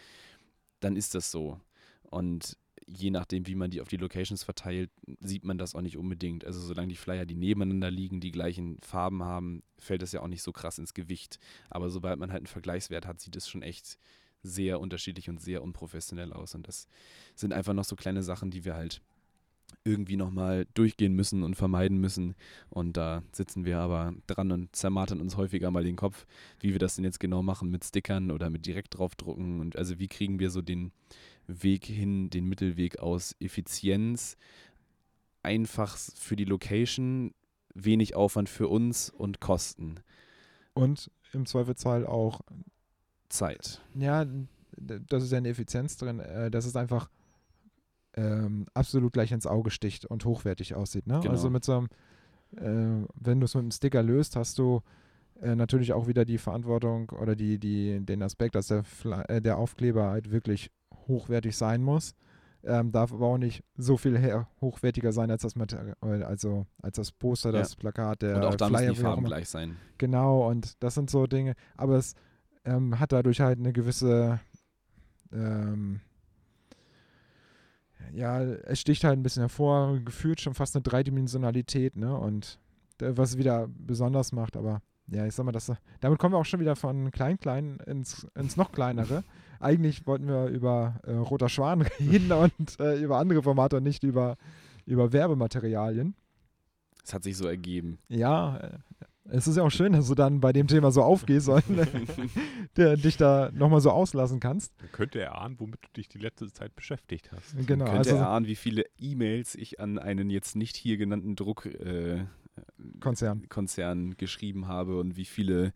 [0.79, 1.59] dann ist das so.
[2.03, 5.97] Und je nachdem, wie man die auf die Locations verteilt, sieht man das auch nicht
[5.97, 6.43] unbedingt.
[6.45, 10.27] Also solange die Flyer, die nebeneinander liegen, die gleichen Farben haben, fällt das ja auch
[10.27, 11.39] nicht so krass ins Gewicht.
[11.69, 13.99] Aber sobald man halt einen Vergleichswert hat, sieht es schon echt
[14.41, 16.55] sehr unterschiedlich und sehr unprofessionell aus.
[16.55, 16.87] Und das
[17.35, 19.01] sind einfach noch so kleine Sachen, die wir halt
[19.83, 22.35] irgendwie nochmal durchgehen müssen und vermeiden müssen.
[22.69, 26.25] Und da sitzen wir aber dran und zermartern uns häufiger mal den Kopf,
[26.59, 29.59] wie wir das denn jetzt genau machen mit Stickern oder mit direkt draufdrucken.
[29.59, 30.91] Und also wie kriegen wir so den
[31.47, 34.37] Weg hin, den Mittelweg aus Effizienz,
[35.41, 37.33] einfach für die Location,
[37.73, 39.95] wenig Aufwand für uns und Kosten.
[40.73, 42.41] Und im Zweifelsfall auch,
[43.29, 43.81] Zeit.
[43.95, 44.25] ja,
[44.77, 47.09] das ist ja eine Effizienz drin, äh, dass es einfach
[48.15, 51.07] ähm, absolut gleich ins Auge sticht und hochwertig aussieht.
[51.07, 51.19] Ne?
[51.21, 51.31] Genau.
[51.31, 51.87] Also mit so einem,
[53.03, 54.81] äh, wenn du es mit einem Sticker löst, hast du
[55.41, 58.83] äh, natürlich auch wieder die Verantwortung oder die, die, den Aspekt, dass der,
[59.29, 60.71] äh, der Aufkleber halt wirklich
[61.07, 62.13] hochwertig sein muss.
[62.61, 67.13] Ähm, darf aber auch nicht so viel hochwertiger sein als das Material, also als das
[67.13, 67.59] Poster, Ja.
[67.59, 69.77] das Plakat, der und auch da Flyer, müssen die Farben gleich sein.
[69.97, 72.15] Genau, und das sind so Dinge, aber es
[72.65, 74.41] ähm, hat dadurch halt eine gewisse,
[75.31, 76.01] ähm,
[78.13, 82.15] ja, es sticht halt ein bisschen hervor, gefühlt schon fast eine Dreidimensionalität, ne?
[82.15, 82.59] Und
[83.01, 84.81] äh, was wieder besonders macht, aber
[85.11, 88.27] ja, ich sag mal, das, damit kommen wir auch schon wieder von klein, klein ins,
[88.35, 89.23] ins noch kleinere.
[89.59, 94.03] Eigentlich wollten wir über äh, Roter Schwan reden und äh, über andere Formate und nicht
[94.03, 94.37] über,
[94.85, 96.15] über Werbematerialien.
[97.03, 97.97] Es hat sich so ergeben.
[98.07, 98.69] Ja, äh,
[99.31, 101.63] es ist ja auch schön, dass du dann bei dem Thema so aufgehst und
[102.77, 104.73] der, dich da nochmal so auslassen kannst.
[104.79, 107.55] Dann könnte er ahnen, womit du dich die letzte Zeit beschäftigt hast.
[107.67, 112.27] Genau, Könnte also erahnen, wie viele E-Mails ich an einen jetzt nicht hier genannten Druckkonzern
[112.57, 113.49] äh, Konzern.
[113.49, 115.73] Konzern geschrieben habe und wie viele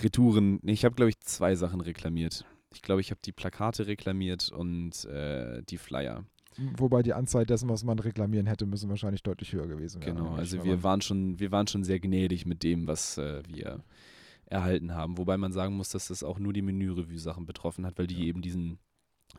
[0.00, 0.58] Retouren.
[0.62, 2.44] Nee, ich habe, glaube ich, zwei Sachen reklamiert.
[2.74, 6.24] Ich glaube, ich habe die Plakate reklamiert und äh, die Flyer.
[6.76, 10.16] Wobei die Anzahl dessen, was man reklamieren hätte, müssen wahrscheinlich deutlich höher gewesen wären.
[10.16, 13.82] Genau, also wir waren schon, wir waren schon sehr gnädig mit dem, was äh, wir
[14.46, 15.18] erhalten haben.
[15.18, 18.26] Wobei man sagen muss, dass das auch nur die Menü-Revue-Sachen betroffen hat, weil die Ja.
[18.26, 18.78] eben diesen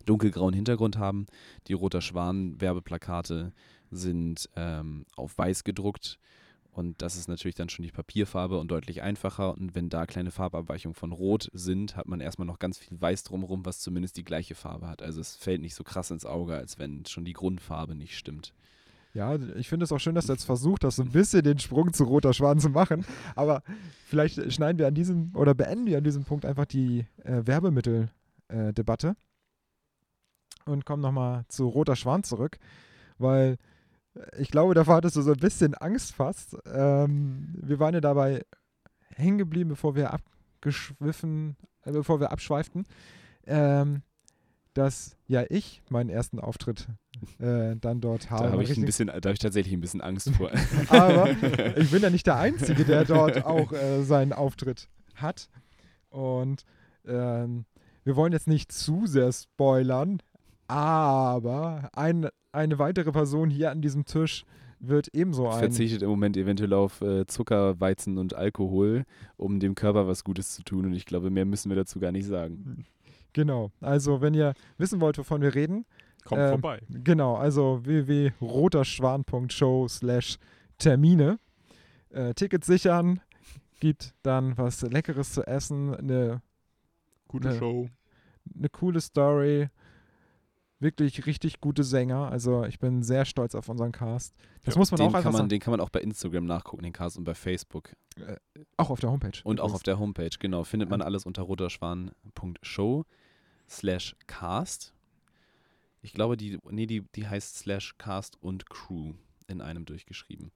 [0.06, 1.28] dunkelgrauen Hintergrund haben.
[1.68, 3.54] Die Roter Schwan-Werbeplakate
[3.92, 6.20] sind ähm, auf weiß gedruckt
[6.74, 9.54] und das ist natürlich dann schon die Papierfarbe und deutlich einfacher.
[9.54, 13.24] Und wenn da kleine Farbabweichungen von Rot sind, hat man erstmal noch ganz viel Weiß
[13.24, 15.04] drumherum, was zumindest die gleiche Farbe hat.
[15.04, 18.56] Also es fällt nicht so krass ins Auge, als wenn schon die Grundfarbe nicht stimmt.
[19.14, 21.60] Ja, ich finde es auch schön, dass du jetzt versucht hast, so ein bisschen den
[21.60, 23.06] Sprung zu Roter Schwan zu machen.
[23.36, 23.62] Aber
[24.08, 29.16] vielleicht schneiden wir an diesem oder beenden wir an diesem Punkt einfach die äh, Werbemittel-Debatte
[30.66, 32.58] und kommen nochmal zu Roter Schwan zurück,
[33.20, 33.73] weil äh,
[34.38, 36.56] ich glaube, davor hattest du so ein bisschen Angst fast.
[36.72, 38.44] Ähm, wir waren ja dabei
[39.16, 42.86] hängen geblieben, bevor wir abgeschwiffen, äh, bevor wir abschweiften,
[43.46, 44.02] ähm,
[44.74, 46.88] dass ja ich meinen ersten Auftritt
[47.40, 48.46] äh, dann dort habe.
[48.46, 50.52] Da habe ich, ein bisschen- da habe ich tatsächlich ein bisschen Angst vor.
[50.90, 51.30] aber
[51.78, 55.48] ich bin ja nicht der Einzige, der dort auch äh, seinen Auftritt hat.
[56.10, 56.64] Und
[57.06, 57.66] ähm,
[58.04, 60.22] wir wollen jetzt nicht zu sehr spoilern,
[60.74, 64.46] aber ein, eine weitere Person hier an diesem Tisch
[64.80, 65.60] wird ebenso ein.
[65.60, 69.06] verzichtet im Moment eventuell auf äh, Zucker, Weizen und Alkohol,
[69.38, 70.86] um dem Körper was Gutes zu tun.
[70.86, 72.86] Und ich glaube, mehr müssen wir dazu gar nicht sagen.
[73.32, 73.72] Genau.
[73.82, 75.86] Also, wenn ihr wissen wollt, wovon wir reden,
[76.26, 76.80] Kommt Ähm, vorbei.
[76.90, 80.38] Genau, also www.roterschwan.show slash
[80.78, 81.38] Termine.
[82.10, 83.20] Äh, Tickets sichern,
[83.80, 86.42] gibt dann was Leckeres zu essen, eine,
[87.28, 87.56] Gute ne.
[87.56, 87.90] Show.
[88.58, 89.68] eine coole Story,
[90.84, 92.30] wirklich richtig gute Sänger.
[92.32, 94.36] Also ich bin sehr stolz auf unseren Cast.
[94.64, 95.50] Das Ja, muss man Den auch einfach kann, man, sagen.
[95.50, 97.96] den kann man auch bei Instagram nachgucken, den Cast und bei Facebook.
[98.78, 99.40] Auch auf der Homepage.
[99.44, 99.76] Und auch übrigens.
[99.76, 100.64] auf der Homepage, genau.
[100.64, 103.06] Findet man alles unter roterschwan.show
[103.68, 104.94] slash cast.
[106.02, 109.14] Ich glaube, die, nee, die, die heißt slash cast und crew
[109.48, 110.52] in einem durchgeschrieben.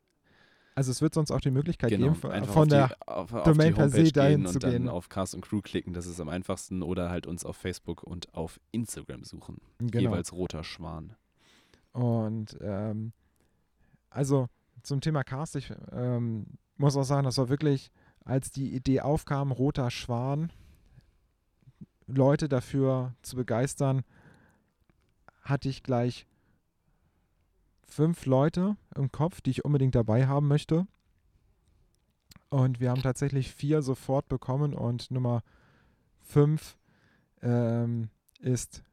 [0.77, 3.33] Also es wird sonst auch die Möglichkeit Genau, geben, einfach von auf der die, auf,
[3.33, 4.89] auf Domain per se dahin zu und dann gehen.
[4.89, 6.83] auf Cast und Crew klicken, das ist am einfachsten.
[6.83, 9.59] Oder halt uns auf Facebook und auf Instagram suchen.
[9.79, 9.99] genau.
[10.11, 11.15] Jeweils roter Schwan.
[11.93, 13.11] Und ähm,
[14.11, 14.49] also
[14.83, 17.89] zum Thema Cast, ich ähm, muss auch sagen, das war wirklich
[18.23, 20.51] als die Idee aufkam, Roter Schwan,
[22.05, 24.03] Leute dafür zu begeistern,
[25.41, 26.27] hatte ich gleich
[27.87, 30.87] fünf Leute im Kopf, die ich unbedingt dabei haben möchte.
[32.49, 35.43] Und wir haben tatsächlich vier sofort bekommen und Nummer
[36.21, 36.77] fünf
[37.41, 38.83] ähm, ist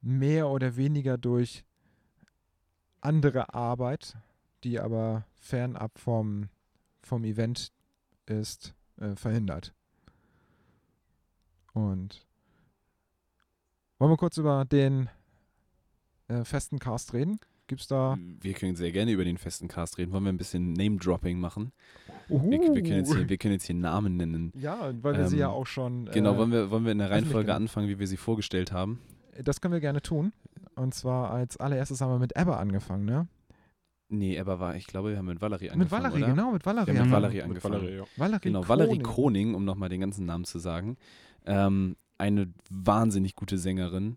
[0.00, 1.64] mehr oder weniger durch
[3.00, 4.16] andere Arbeit,
[4.64, 6.48] die aber fernab vom,
[7.02, 7.72] vom Event
[8.26, 9.74] ist, äh, verhindert.
[11.72, 12.26] Und
[13.98, 15.08] wollen wir kurz über den
[16.28, 17.38] äh, festen Cast reden?
[17.70, 18.18] Gibt's da.
[18.40, 20.10] Wir können sehr gerne über den festen Cast reden.
[20.10, 21.70] Wollen wir ein bisschen Name-Dropping machen?
[22.26, 24.52] Wir, wir, können jetzt hier, wir können jetzt hier Namen nennen.
[24.56, 26.06] Ja, weil wir sie ja Ähm, auch schon.
[26.06, 28.98] Genau, äh, wollen wir, wollen wir in der Reihenfolge anfangen, wie wir sie vorgestellt haben?
[29.40, 30.32] Das können wir gerne tun.
[30.74, 33.28] Und zwar als allererstes haben wir mit Ebba angefangen, ne?
[34.08, 36.02] Nee, aber war, ich glaube, wir haben mit Valerie mit angefangen.
[36.02, 36.32] Valerie, oder?
[36.32, 36.92] genau, mit Valerie.
[36.92, 37.74] Wir haben haben mit Valerie Mit angefangen.
[37.74, 38.04] Valerie, ja.
[38.16, 39.02] Valerie Genau, Valerie Kroning.
[39.04, 40.96] Kroning, um nochmal den ganzen Namen zu sagen.
[41.46, 44.16] Ähm, eine wahnsinnig gute Sängerin.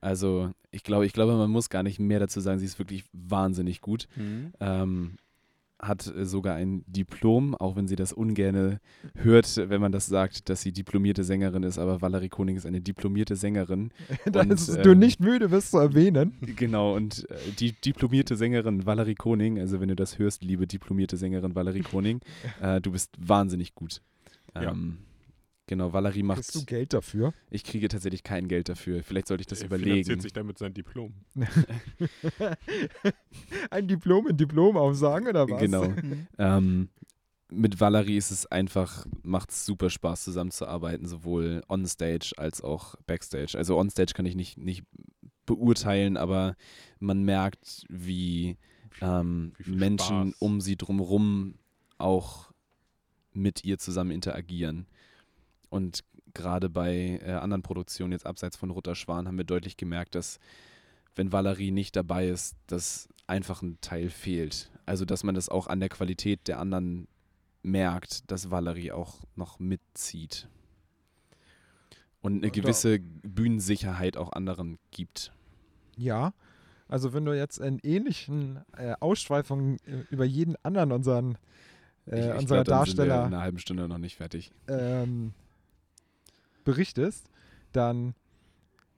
[0.00, 3.04] Also, ich glaube, ich glaube, man muss gar nicht mehr dazu sagen, sie ist wirklich
[3.12, 4.08] wahnsinnig gut.
[4.16, 4.52] Mhm.
[4.60, 5.16] Ähm,
[5.78, 8.80] hat äh, sogar ein Diplom, auch wenn sie das ungerne
[9.14, 11.78] hört, wenn man das sagt, dass sie diplomierte Sängerin ist.
[11.78, 13.90] Aber Valerie Koning ist eine diplomierte Sängerin.
[14.24, 16.32] Dass Und, du ähm, nicht müde bist zu erwähnen.
[16.40, 21.16] Genau, und äh, die diplomierte Sängerin Valerie Koning, also wenn du das hörst, liebe diplomierte
[21.16, 22.20] Sängerin Valerie Koning,
[22.60, 24.00] äh, du bist wahnsinnig gut.
[24.54, 24.74] Ja.
[25.68, 26.36] Genau, Valerie macht.
[26.38, 27.34] Kriegst du Geld dafür?
[27.50, 29.02] Ich kriege tatsächlich kein Geld dafür.
[29.02, 29.90] Vielleicht sollte ich das er überlegen.
[29.90, 31.12] finanziert sich damit sein Diplom.
[33.70, 35.60] Ein Diplom in Diplom aufsagen oder was?
[35.60, 35.92] Genau.
[36.38, 36.88] Ähm,
[37.48, 43.56] mit Valerie ist es einfach, macht es super Spaß zusammenzuarbeiten, sowohl on-stage als auch backstage.
[43.56, 44.84] Also on-stage kann ich nicht, nicht
[45.46, 46.56] beurteilen, aber
[46.98, 48.56] man merkt, wie,
[49.00, 50.40] ähm, Wie Menschen Spaß.
[50.40, 51.54] um sie drumherum
[51.98, 52.52] auch
[53.32, 54.86] mit ihr zusammen interagieren.
[55.68, 60.14] Und gerade bei äh, anderen Produktionen, jetzt abseits von Roter Schwan, haben wir deutlich gemerkt,
[60.14, 60.38] dass
[61.14, 64.70] wenn Valerie nicht dabei ist, dass einfach ein Teil fehlt.
[64.84, 67.08] Also dass man das auch an der Qualität der anderen
[67.62, 70.48] merkt, dass Valerie auch noch mitzieht.
[72.20, 75.32] Und eine gewisse Bühnensicherheit auch anderen gibt.
[75.96, 76.32] Ja.
[76.88, 81.38] Also wenn du jetzt in ähnlichen äh, Ausschweifungen äh, über jeden anderen unseren
[82.06, 84.52] äh, ich, ich unserer glaub, wir in Darsteller einer halben Stunde noch nicht fertig.
[84.68, 85.34] ähm,
[86.66, 87.30] berichtest,
[87.72, 88.14] dann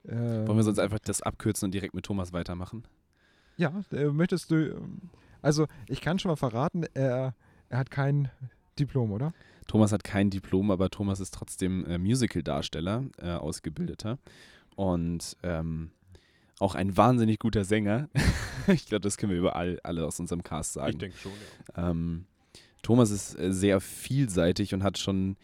[0.04, 2.84] äh, Wollen wir sonst einfach das abkürzen und direkt mit Thomas weitermachen?
[3.56, 4.70] Ja, äh, möchtest du.
[4.76, 5.10] ähm,
[5.42, 7.34] Also, ich kann schon mal verraten, er,
[7.68, 8.30] er hat kein
[8.78, 9.32] Diplom, oder?
[9.66, 14.18] Thomas hat kein Diplom, aber Thomas ist trotzdem äh, Musical-Darsteller, äh, ausgebildeter.
[14.76, 15.90] Und ähm,
[16.58, 18.08] auch ein wahnsinnig guter Sänger.
[18.68, 20.92] ich glaube, das können wir überall alle aus unserem Cast sagen.
[20.92, 21.32] Ich denke schon,
[21.76, 21.90] ja.
[21.90, 22.24] Ähm,
[22.82, 25.36] Thomas ist äh, sehr vielseitig und hat schon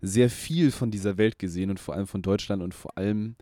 [0.00, 3.36] sehr viel von dieser Welt gesehen und vor allem von Deutschland und vor allem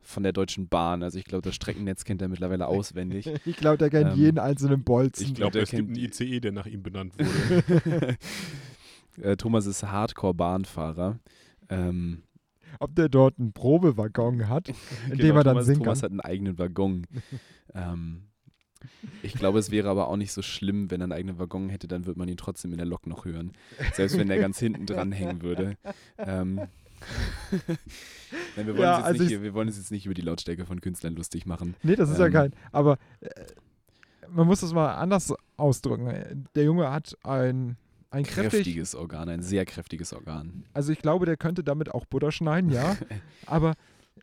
[0.00, 1.02] von der Deutschen Bahn.
[1.02, 3.26] Also ich glaube, das Streckennetz kennt er mittlerweile auswendig.
[3.46, 5.26] Ich glaube, der kennt Ähm, jeden einzelnen Bolzen.
[5.26, 8.16] Ich glaube, es gibt einen ICE, der nach ihm benannt wurde.
[9.22, 11.18] äh, Thomas ist Hardcore-Bahnfahrer.
[11.70, 12.22] Ähm,
[12.80, 14.68] Ob der dort einen Probewaggon hat,
[15.10, 17.06] in dem Genau, er dann Thomas, singen Thomas hat einen eigenen Waggon.
[17.74, 18.24] ähm,
[19.22, 21.88] ich glaube, es wäre aber auch nicht so schlimm, wenn er einen eigenen Waggon hätte,
[21.88, 23.52] dann würde man ihn trotzdem in der Lok noch hören.
[23.94, 25.76] Selbst wenn der ganz hinten dran hängen würde.
[26.18, 26.60] Ähm,
[28.56, 30.64] Nein, wir, wollen Ja, also nicht, ich- wir wollen uns jetzt nicht über die Lautstärke
[30.66, 31.74] von Künstlern lustig machen.
[31.82, 32.52] Nee, das ist ja Ähm, kein.
[32.72, 33.28] Aber äh,
[34.30, 36.46] man muss das mal anders ausdrücken.
[36.54, 37.76] Der Junge hat ein,
[38.10, 38.50] ein kräftig.
[38.64, 40.64] Kräftiges Organ, ein sehr kräftiges Organ.
[40.72, 42.96] Also, ich glaube, der könnte damit auch Butter schneiden, ja.
[43.46, 43.74] Aber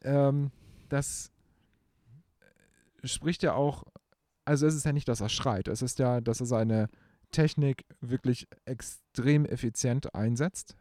[0.03, 0.49] ähm,
[0.89, 1.31] das
[3.03, 3.83] spricht ja auch,
[4.45, 6.89] also es ist ja nicht, dass er schreit, es ist ja, dass er seine
[7.31, 10.75] Technik wirklich extrem effizient einsetzt.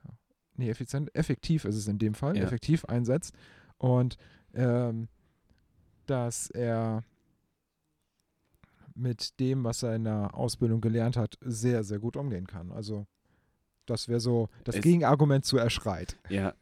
[0.56, 2.42] Nee, effizient, effektiv ist es in dem Fall, Ja.
[2.44, 3.34] effektiv einsetzt.
[3.78, 4.16] Und
[4.52, 5.08] ähm,
[6.06, 7.04] dass er
[8.94, 12.72] mit dem, was er in der Ausbildung gelernt hat, sehr, sehr gut umgehen kann.
[12.72, 13.06] Also
[13.86, 16.16] das wäre so das Es- Gegenargument zu er schreit.
[16.28, 16.54] Ja,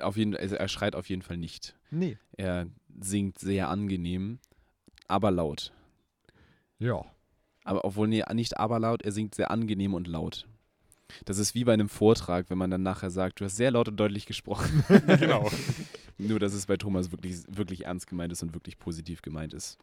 [0.00, 1.76] auf jeden, also er schreit auf jeden Fall nicht.
[1.90, 2.18] Nee.
[2.36, 2.66] Er
[3.00, 4.38] singt sehr angenehm,
[5.08, 5.72] aber laut.
[6.80, 7.04] Ja.
[7.64, 10.48] Aber obwohl, nee, nicht aber laut, er singt sehr angenehm und laut.
[11.24, 13.88] Das ist wie bei einem Vortrag, wenn man dann nachher sagt, du hast sehr laut
[13.88, 14.84] und deutlich gesprochen.
[15.18, 15.48] genau.
[16.18, 19.78] Nur, dass es bei Thomas wirklich, wirklich ernst gemeint ist und wirklich positiv gemeint ist.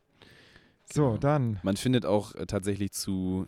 [0.91, 1.17] So, Genau.
[1.17, 1.59] dann.
[1.63, 3.47] Man findet auch äh, tatsächlich zu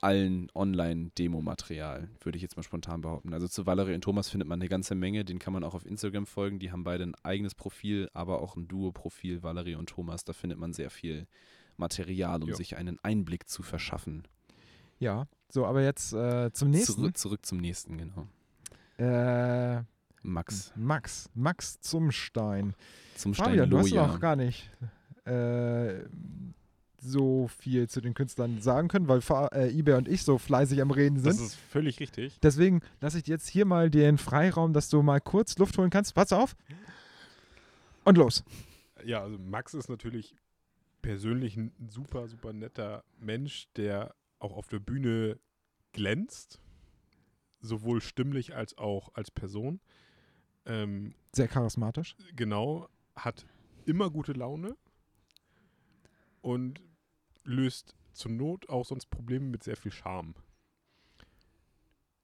[0.00, 3.34] allen Online-Demo-Material, würde ich jetzt mal spontan behaupten.
[3.34, 5.84] Also zu Valerie und Thomas findet man eine ganze Menge, den kann man auch auf
[5.84, 6.60] Instagram folgen.
[6.60, 10.24] Die haben beide ein eigenes Profil, aber auch ein Duo-Profil, Valerie und Thomas.
[10.24, 11.26] Da findet man sehr viel
[11.78, 12.54] Material, um Ja.
[12.56, 14.24] sich einen Einblick zu verschaffen.
[14.98, 15.26] Ja.
[15.50, 16.94] So, aber jetzt äh, zum nächsten.
[16.94, 18.26] Zurück, zurück zum nächsten, genau.
[18.98, 19.82] Äh,
[20.22, 21.30] Max Max.
[21.34, 22.74] Max zum Stein.
[23.16, 24.70] zum Stein Fabian, du hast noch gar nicht
[25.24, 26.00] äh,
[27.00, 30.82] so viel zu den Künstlern sagen können, weil Fa äh, eBay und ich so fleißig
[30.82, 31.46] am Reden Das sind.
[31.46, 32.38] ist völlig richtig.
[32.42, 35.90] Deswegen lasse ich dir jetzt hier mal den Freiraum, dass du mal kurz Luft holen
[35.90, 36.14] kannst.
[36.14, 36.56] Pass auf.
[38.04, 38.42] Und los.
[39.04, 40.34] Ja, also Max ist natürlich
[41.02, 45.38] persönlich ein super, super netter Mensch, der auch auf der Bühne
[45.92, 46.60] glänzt.
[47.60, 49.80] Sowohl stimmlich als auch als Person.
[50.64, 52.16] Ähm, Sehr charismatisch.
[52.36, 53.46] genau, hat
[53.84, 54.76] immer gute Laune
[56.40, 56.80] und
[57.44, 60.34] löst zur Not auch sonst Probleme mit sehr viel Charme.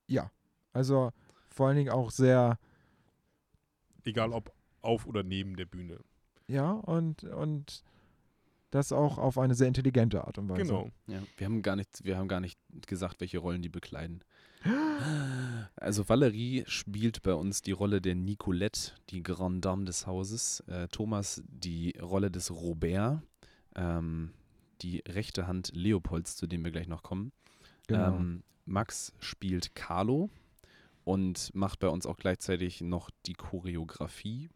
[0.07, 0.31] Ja.
[0.73, 1.13] Also
[1.49, 2.59] vor allen Dingen auch sehr,
[4.05, 4.53] Egal ob
[4.83, 5.99] auf oder neben der Bühne.
[6.47, 7.83] ja, und, und
[8.75, 10.63] das auch auf eine sehr intelligente Art und Weise.
[10.63, 10.91] Genau.
[11.07, 12.59] Ja, wir haben gar nicht, wir haben gar nicht
[12.89, 14.23] gesagt, welche Rollen die bekleiden.
[15.77, 20.61] Also Valerie spielt bei uns die Rolle der Nicolette, die Grande Dame des Hauses.
[20.61, 23.21] Äh, Thomas die Rolle des Robert,
[23.75, 24.33] ähm,
[24.81, 27.33] die rechte Hand Leopolds, zu dem wir gleich noch kommen.
[27.89, 28.17] Genau.
[28.17, 30.31] Ähm, Max spielt Carlo
[31.05, 34.49] und macht bei uns auch gleichzeitig noch die Choreografie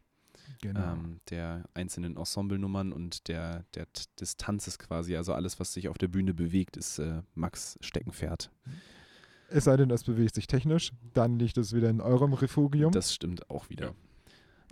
[0.61, 0.93] genau.
[0.93, 3.87] ähm, der einzelnen Ensemblenummern und der, der,
[4.19, 5.17] des Tanzes quasi.
[5.17, 8.51] Also alles, was sich auf der Bühne bewegt, ist äh, Max Steckenpferd.
[9.51, 12.93] es sei denn, das bewegt sich technisch, dann liegt es wieder in eurem Refugium.
[12.93, 13.87] Das stimmt auch wieder.
[13.87, 13.95] Ja.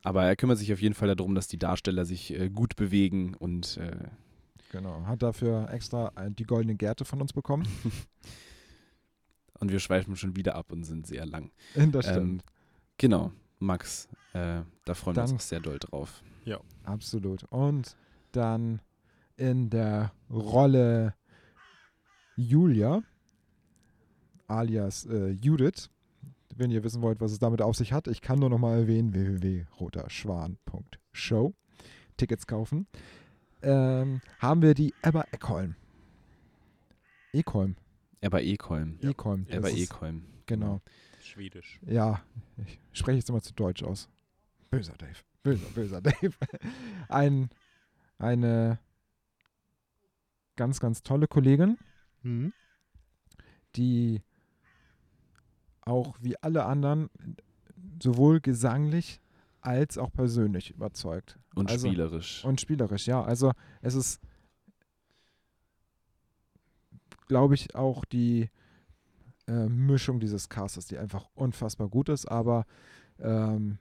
[0.03, 3.35] Aber er kümmert sich auf jeden Fall darum, dass die Darsteller sich äh, gut bewegen
[3.35, 3.97] und äh,
[4.71, 5.05] genau.
[5.07, 7.67] Hat dafür extra die goldene Gerte von uns bekommen.
[9.59, 11.51] und wir schweifen schon wieder ab und sind sehr lang.
[11.91, 12.45] Das Ähm, stimmt.
[12.99, 16.23] genau, Max, äh, da freuen wir uns auch sehr doll drauf.
[16.85, 17.45] Absolut.
[17.45, 17.97] Und
[18.33, 18.83] dann
[19.37, 21.15] in der Rolle
[22.37, 23.03] Julia,
[24.47, 25.89] alias äh, Judith,
[26.55, 28.79] wenn ihr wissen wollt, was es damit auf sich hat, ich kann nur noch mal
[28.79, 31.55] erwähnen, www.roterschwan.show,
[32.17, 32.87] Tickets kaufen,
[33.63, 35.75] ähm, haben wir die Ebba Eckholm.
[37.33, 37.75] Ekholm.
[38.21, 38.99] Ebba Ekholm.
[39.01, 39.11] Ja.
[39.11, 39.47] Ekholm.
[39.49, 40.23] Ebba Ekholm.
[40.47, 40.81] Genau.
[41.27, 41.81] Schwedisch.
[41.87, 42.23] Ja,
[42.65, 44.09] ich spreche jetzt immer zu Deutsch aus.
[44.71, 45.15] Böser Dave.
[45.43, 46.35] Böser, böser Dave.
[47.09, 47.51] Ein,
[48.19, 48.79] eine
[50.57, 51.79] ganz, ganz tolle Kollegin,
[52.23, 52.53] Mhm.
[53.77, 54.23] die
[55.83, 57.11] auch wie alle anderen
[58.03, 59.21] sowohl gesanglich
[59.61, 61.39] als auch persönlich überzeugt.
[61.55, 62.45] Und Also- spielerisch.
[62.45, 63.23] Und spielerisch, ja.
[63.23, 63.53] Also
[63.83, 64.21] es ist,
[67.29, 68.51] glaube ich, auch die
[69.47, 72.67] äh, Mischung dieses Castes, die einfach unfassbar gut ist, aber
[73.19, 73.79] ähm,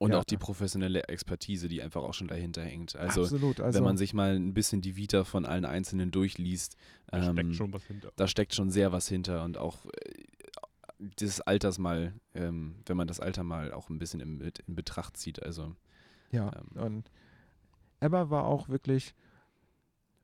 [0.00, 0.20] Und Ja.
[0.20, 2.94] auch die professionelle Expertise, die einfach auch schon dahinter hängt.
[2.94, 3.60] Also, absolut.
[3.60, 6.76] Also, wenn man sich mal ein bisschen die Vita von allen Einzelnen durchliest,
[7.08, 8.12] Da ähm, steckt schon was hinter.
[8.14, 9.90] da steckt schon sehr was hinter und auch äh,
[11.20, 15.16] des Alters mal, ähm, wenn man das Alter mal auch ein bisschen mit in Betracht
[15.16, 15.42] zieht.
[15.42, 15.74] Also
[16.30, 17.10] ja, ähm, und
[18.00, 19.14] Ebba war auch wirklich,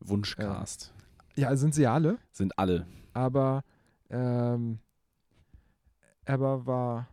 [0.01, 0.93] Wunschcast
[1.37, 2.87] ja, sind sie alle, sind alle.
[3.13, 3.65] aber
[4.15, 4.79] ähm,
[6.25, 7.09] Ebba war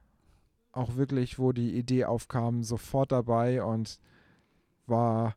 [0.72, 3.99] auch wirklich, wo die Idee aufkam, sofort dabei und
[4.86, 5.36] war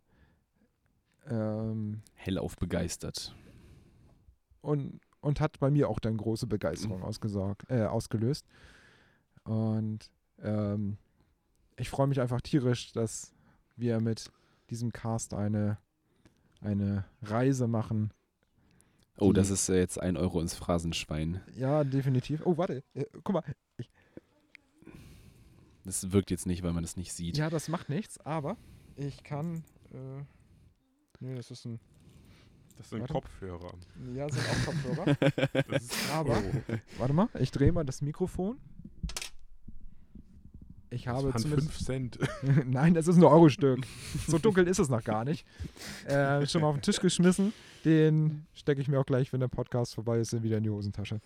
[1.26, 3.34] ähm, Hellauf begeistert.
[4.60, 8.46] und, und hat bei mir auch dann große Begeisterung ausgesorgt, äh, ausgelöst.
[9.44, 10.10] Und
[10.42, 10.98] ähm,
[11.76, 13.34] ich freue mich einfach tierisch, dass
[13.76, 14.30] wir mit
[14.70, 15.78] diesem Cast eine,
[16.60, 18.12] eine Reise machen.
[19.16, 21.40] Oh, das ist äh, jetzt ein Euro ins Phrasenschwein.
[21.56, 22.42] Ja, definitiv.
[22.44, 22.82] Oh, warte.
[22.94, 23.44] Äh, guck mal.
[25.84, 27.36] Das wirkt jetzt nicht, weil man es nicht sieht.
[27.36, 28.56] Ja, das macht nichts, aber
[28.96, 29.64] ich kann.
[29.92, 30.22] Äh,
[31.20, 31.78] nee, das ist ein.
[32.76, 33.12] Das sind Warte.
[33.12, 33.72] Kopfhörer.
[34.14, 35.16] Ja, sind auch Kopfhörer.
[35.68, 38.58] Das ist, Aber- oh, warte mal, ich drehe mal das Mikrofon.
[40.94, 41.70] Ich das habe waren zumindest.
[41.72, 42.18] 5 Cent.
[42.66, 43.84] Nein, das ist ein Euro-Stück.
[44.26, 45.46] so dunkel ist es noch gar nicht.
[46.06, 47.52] Äh, schon mal auf den Tisch geschmissen.
[47.84, 51.20] Den stecke ich mir auch gleich, wenn der Podcast vorbei ist, wieder in die Hosentasche.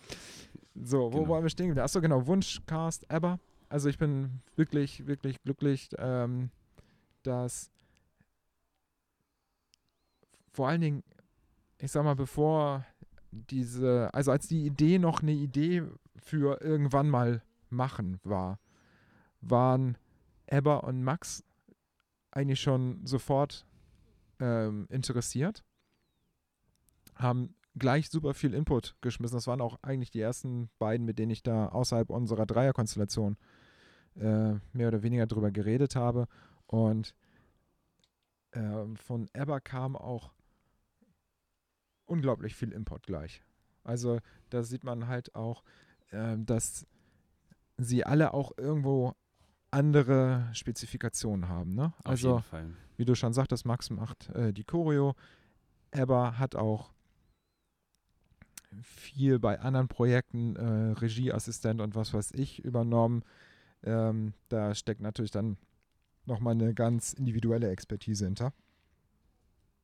[0.75, 1.27] So, wo Genau.
[1.29, 1.77] wollen wir stehen?
[1.79, 2.25] Achso, genau.
[2.27, 3.39] Wunschcast, aber.
[3.69, 6.49] Also, ich bin wirklich, wirklich glücklich, ähm,
[7.23, 7.69] dass
[10.51, 11.03] vor allen Dingen,
[11.77, 12.85] ich sag mal, bevor
[13.31, 15.83] diese, also als die Idee noch eine Idee
[16.17, 18.57] für irgendwann mal machen war,
[19.41, 19.97] waren
[20.47, 21.43] Ebba und Max
[22.31, 23.65] eigentlich schon sofort
[24.39, 25.63] ähm, interessiert,
[27.15, 29.37] haben gleich super viel Input geschmissen.
[29.37, 33.37] Das waren auch eigentlich die ersten beiden, mit denen ich da außerhalb unserer Dreierkonstellation
[34.15, 36.27] äh, mehr oder weniger drüber geredet habe.
[36.65, 37.15] Und
[38.53, 40.31] ähm, von Ebba kam auch
[42.05, 43.43] unglaublich viel Input gleich.
[43.83, 44.19] Also
[44.49, 45.63] da sieht man halt auch,
[46.11, 46.85] ähm, dass
[47.77, 49.15] sie alle auch irgendwo
[49.71, 51.75] andere Spezifikationen haben.
[51.75, 51.93] Ne?
[52.03, 52.43] Also,
[52.97, 55.15] wie du schon sagtest, Max macht äh, die Choreo.
[55.91, 56.91] Ebba hat auch
[58.83, 63.23] viel bei anderen Projekten äh, Regieassistent und was weiß ich übernommen.
[63.83, 65.57] Ähm, da steckt natürlich dann
[66.25, 68.53] nochmal eine ganz individuelle Expertise hinter.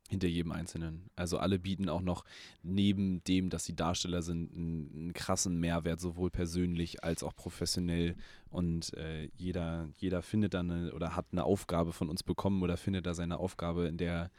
[0.07, 1.09] Hinter jedem Einzelnen.
[1.15, 2.25] Also alle bieten auch noch
[2.61, 8.15] neben dem, dass sie Darsteller sind, einen, einen krassen Mehrwert, sowohl persönlich als auch professionell.
[8.49, 12.77] Und äh, jeder, jeder findet dann eine, oder hat eine Aufgabe von uns bekommen oder
[12.77, 14.29] findet da seine Aufgabe, in der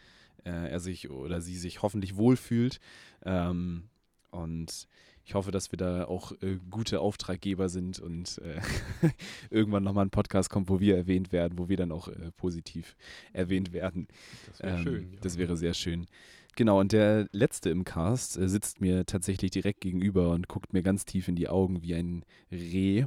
[0.44, 2.78] äh, er sich oder sie sich hoffentlich wohlfühlt.
[3.24, 3.88] Ähm,
[4.30, 4.86] und
[5.26, 8.60] ich hoffe, dass wir da auch äh, gute Auftraggeber sind und äh,
[9.50, 12.96] irgendwann nochmal ein Podcast kommt, wo wir erwähnt werden, wo wir dann auch äh, positiv
[13.32, 14.06] erwähnt werden.
[14.46, 15.12] Das wäre Ähm, schön.
[15.12, 15.18] Ja.
[15.22, 16.06] Das wäre sehr schön.
[16.54, 20.84] Genau, und der letzte im Cast äh, sitzt mir tatsächlich direkt gegenüber und guckt mir
[20.84, 23.06] ganz tief in die Augen wie ein Reh.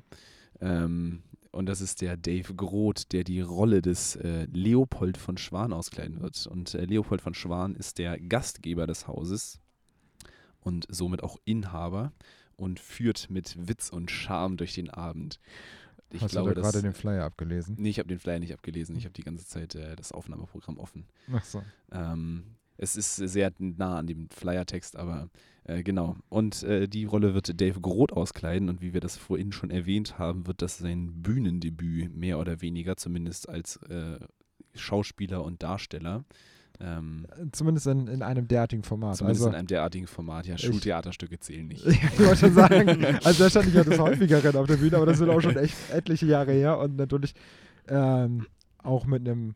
[0.59, 5.71] Ähm, und das ist der Dave Groth, der die Rolle des äh, Leopold von Schwan
[5.71, 6.47] auskleiden wird.
[6.47, 9.61] Und äh, Leopold von Schwan ist der Gastgeber des Hauses
[10.61, 12.11] und somit auch Inhaber
[12.55, 15.39] und führt mit Witz und Charme durch den Abend.
[16.11, 17.75] Ich Hast glaube, du da gerade den Flyer abgelesen?
[17.77, 18.95] Nee, ich habe den Flyer nicht abgelesen.
[18.95, 21.05] Ich habe die ganze Zeit äh, das Aufnahmeprogramm offen.
[21.31, 21.61] Achso.
[21.91, 25.29] Ähm, es ist sehr nah an dem Flyer-Text, aber
[25.65, 26.15] äh, genau.
[26.29, 30.17] Und äh, die Rolle wird Dave Groth auskleiden und wie wir das vorhin schon erwähnt
[30.17, 34.19] haben, wird das sein Bühnendebüt, mehr oder weniger, zumindest als äh,
[34.75, 36.23] Schauspieler und Darsteller.
[36.81, 39.17] Ähm, Zumindest in, in einem derartigen Format.
[39.17, 40.45] zumindest also, in einem derartigen Format.
[40.47, 41.85] Ja, Schultheaterstücke zählen nicht.
[41.85, 45.05] ich wollte schon sagen, also da stand ich ja das häufigeren auf der Bühne, aber
[45.05, 47.33] das sind auch schon echt etliche Jahre her und natürlich
[47.89, 49.55] ähm, auch mit einem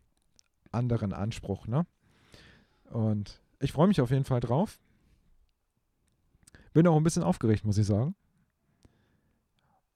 [0.71, 1.85] anderen Anspruch, ne?
[2.89, 4.79] Und ich freue mich auf jeden Fall drauf.
[6.73, 8.15] Bin auch ein bisschen aufgeregt, muss ich sagen.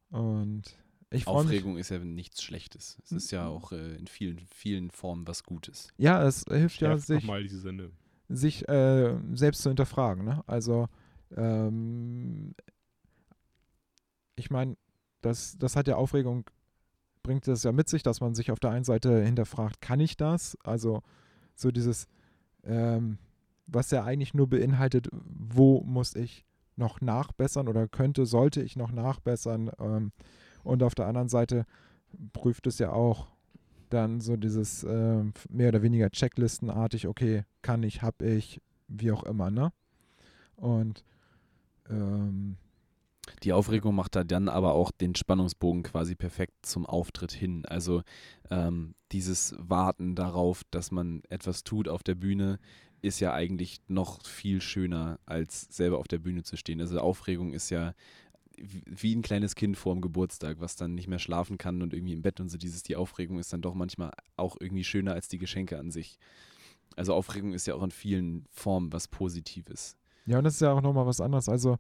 [0.10, 0.64] Und
[1.10, 1.46] ich freue mich.
[1.46, 2.98] Aufregung ist ja nichts Schlechtes.
[3.04, 5.90] Es ist ja auch äh, in vielen, vielen Formen was Gutes.
[5.98, 7.92] Ja, es hilft ja, sich, nochmal diese Sinne.
[8.28, 10.26] sich äh, selbst zu hinterfragen.
[10.26, 10.44] Ne?
[10.48, 10.88] Also,
[11.36, 12.56] ähm,
[14.36, 14.76] ich meine,
[15.22, 16.50] das, das hat ja Aufregung,
[17.24, 20.18] bringt es ja mit sich, dass man sich auf der einen Seite hinterfragt, kann ich
[20.18, 20.58] das?
[20.64, 21.04] Also,
[21.56, 22.08] so dieses,
[22.64, 23.18] ähm,
[23.66, 26.46] was ja eigentlich nur beinhaltet, wo muss ich
[26.76, 29.72] noch nachbessern oder könnte, sollte ich noch nachbessern?
[29.80, 30.12] Ähm,
[30.68, 31.66] und auf der anderen Seite
[32.34, 33.28] prüft es ja auch
[33.90, 39.24] dann so dieses ähm, mehr oder weniger Checklistenartig, okay, kann ich, hab ich, wie auch
[39.24, 39.72] immer, ne?
[40.58, 41.04] Und
[41.90, 42.58] ähm,
[43.44, 47.66] Die Aufregung macht da dann aber auch den Spannungsbogen quasi perfekt zum Auftritt hin.
[47.66, 48.02] Also
[48.50, 52.60] ähm, dieses Warten darauf, dass man etwas tut auf der Bühne,
[53.02, 56.82] ist ja eigentlich noch viel schöner, als selber auf der Bühne zu stehen.
[56.82, 57.94] Also Aufregung ist ja
[58.58, 62.14] wie- ein kleines Kind vor dem Geburtstag, was dann nicht mehr schlafen kann und irgendwie
[62.14, 65.28] im Bett und so dieses, die Aufregung ist dann doch manchmal auch irgendwie schöner als
[65.28, 66.18] die Geschenke an sich.
[66.96, 69.96] Also Aufregung ist ja auch in vielen Formen was Positives.
[70.26, 71.48] Ja, und das ist ja auch nochmal was anderes.
[71.48, 71.78] Also,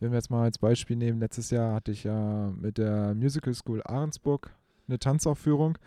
[0.00, 3.54] wenn wir jetzt mal als Beispiel nehmen, letztes Jahr hatte ich ja mit der Musical
[3.54, 4.54] School Ahrensburg
[4.88, 5.78] eine Tanzaufführung.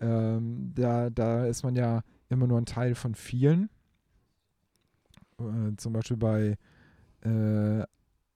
[0.00, 3.68] Ähm, da, da ist man ja immer nur ein Teil von vielen.
[5.40, 6.56] Äh, zum Beispiel bei
[7.22, 7.84] äh,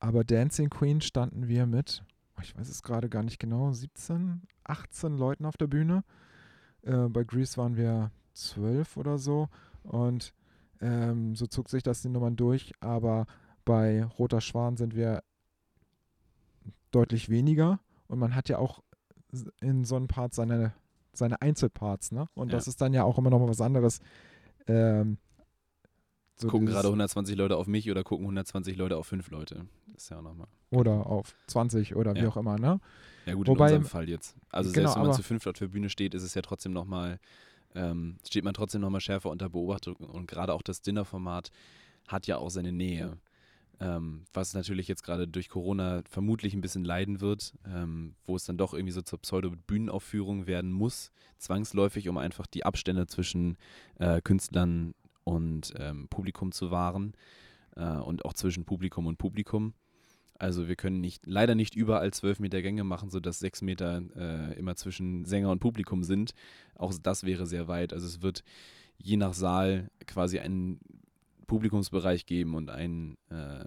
[0.03, 2.03] Aber Dancing Queen standen wir mit,
[2.43, 6.03] ich weiß es gerade gar nicht genau, 17, 18 Leuten auf der Bühne.
[6.83, 9.49] Äh, bei Grease waren wir 12 oder so.
[9.85, 10.35] Und
[10.81, 13.27] ähm, so zog sich das die Nummern durch, aber
[13.65, 15.23] bei Roter Schwan sind wir
[16.91, 17.79] deutlich weniger
[18.09, 18.83] und man hat ja auch
[19.61, 20.73] in so einem Part seine,
[21.13, 22.27] seine Einzelparts, ne?
[22.35, 22.57] Und Ja.
[22.59, 24.01] das ist dann ja auch immer noch mal was anderes.
[24.67, 25.19] Ähm,
[26.43, 29.67] so gucken gerade 120 Leute auf mich oder gucken 120 Leute auf fünf Leute.
[29.93, 30.49] Das ist ja auch nochmal.
[30.71, 32.29] oder auf 20 oder wie Ja.
[32.29, 32.81] auch immer, ne?
[33.27, 34.37] Ja gut, Wobei- in unserem Fall jetzt.
[34.51, 36.73] Also Genau, selbst wenn man zu fünft auf der Bühne steht, ist es ja trotzdem
[36.73, 37.19] nochmal,
[37.75, 41.51] ähm, steht man trotzdem nochmal schärfer unter Beobachtung und gerade auch das Dinnerformat
[42.09, 43.19] hat ja auch seine Nähe.
[43.81, 48.45] Ähm, was natürlich jetzt gerade durch Corona vermutlich ein bisschen leiden wird, ähm, wo es
[48.45, 53.57] dann doch irgendwie so zur Pseudo-Bühnenaufführung werden muss, zwangsläufig, um einfach die Abstände zwischen
[53.99, 54.95] äh, Künstlern
[55.25, 57.15] und ähm, Publikum zu wahren
[57.77, 59.75] äh, und auch zwischen Publikum und Publikum.
[60.39, 64.59] Also wir können nicht, leider nicht überall zwölf Meter Gänge machen, sodass sechs Meter äh,
[64.59, 66.35] immer zwischen Sänger und Publikum sind.
[66.75, 67.93] Auch das wäre sehr weit.
[67.93, 68.43] Also es wird
[68.99, 70.81] je nach Saal quasi einen
[71.47, 73.65] Publikumsbereich geben und einen äh,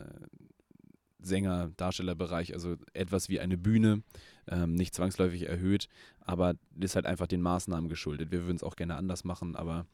[1.20, 4.04] Sänger-Darstellerbereich, also etwas wie eine Bühne,
[4.48, 5.88] ähm, nicht zwangsläufig erhöht,
[6.20, 8.32] aber ist halt einfach den Maßnahmen geschuldet.
[8.32, 9.86] Wir würden es auch gerne anders machen, aber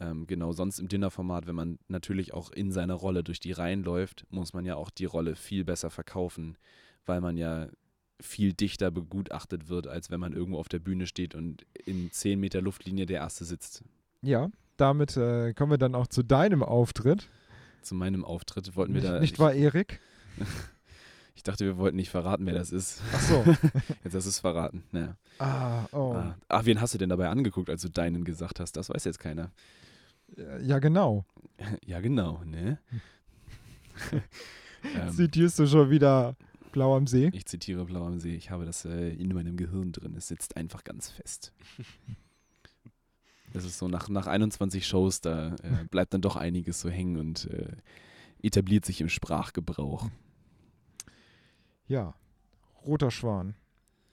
[0.00, 3.82] ähm, genau sonst im Dinnerformat, wenn man natürlich auch in seiner Rolle durch die Reihen
[3.82, 6.56] läuft, muss man ja auch die Rolle viel besser verkaufen,
[7.06, 7.68] weil man ja
[8.20, 12.38] viel dichter begutachtet wird, als wenn man irgendwo auf der Bühne steht und in 10
[12.40, 13.84] Meter Luftlinie der Erste sitzt.
[14.22, 17.28] Ja, damit äh, kommen wir dann auch zu deinem Auftritt.
[17.82, 19.20] Zu meinem Auftritt wollten wir Nicht, da.
[19.20, 20.00] nicht wahr, Erik?
[21.34, 23.00] Ich dachte, wir wollten nicht verraten, wer das ist.
[23.14, 23.44] Ach so.
[24.04, 24.82] Jetzt hast du es verraten.
[24.90, 25.16] Naja.
[25.38, 26.14] ah, oh.
[26.14, 26.36] Ah.
[26.48, 28.72] Ach, wen hast du denn dabei angeguckt, als du deinen gesagt hast?
[28.76, 29.52] Das weiß jetzt keiner.
[30.62, 31.24] Ja, genau.
[31.84, 32.78] Ja, genau, ne?
[34.94, 36.36] ähm, Zitierst du schon wieder
[36.70, 37.30] Blau am See?
[37.32, 38.34] ich zitiere Blau am See.
[38.34, 40.14] Ich habe das äh, in meinem Gehirn drin.
[40.16, 41.52] Es sitzt einfach ganz fest.
[43.54, 47.16] Das ist so, nach, nach 21 Shows, da äh, bleibt dann doch einiges so hängen
[47.16, 47.72] und äh,
[48.42, 50.10] etabliert sich im Sprachgebrauch.
[51.86, 52.14] Ja.
[52.84, 53.54] Roter Schwan.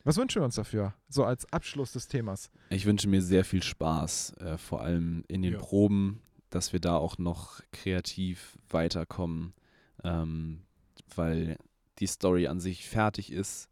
[0.05, 0.93] Was wünschen wir uns dafür?
[1.09, 2.51] So als Abschluss des Themas.
[2.69, 5.59] Ich wünsche mir sehr viel Spaß, äh, vor allem in den Ja.
[5.59, 9.53] Proben, dass wir da auch noch kreativ weiterkommen,
[10.03, 10.61] ähm,
[11.15, 11.57] weil
[11.99, 13.67] die Story an sich fertig ist,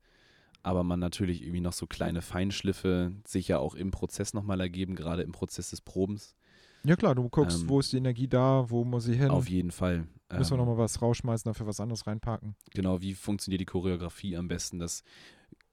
[0.63, 4.95] aber man natürlich irgendwie noch so kleine Feinschliffe sich ja auch im Prozess nochmal ergeben,
[4.95, 6.35] gerade im Prozess des Probens.
[6.85, 9.29] Ja klar, du guckst, Ähm, wo ist die Energie da, wo muss sie hin?
[9.29, 10.07] Auf jeden Fall.
[10.31, 12.55] Müssen wir Ähm, nochmal was rausschmeißen, dafür was anderes reinpacken.
[12.73, 14.79] Genau, wie funktioniert die Choreografie am besten?
[14.79, 15.03] Das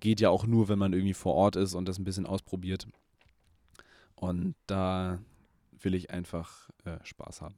[0.00, 2.86] geht ja auch nur, wenn man irgendwie vor Ort ist und das ein bisschen ausprobiert.
[4.14, 5.20] Und da
[5.78, 7.54] will ich einfach äh, Spaß haben.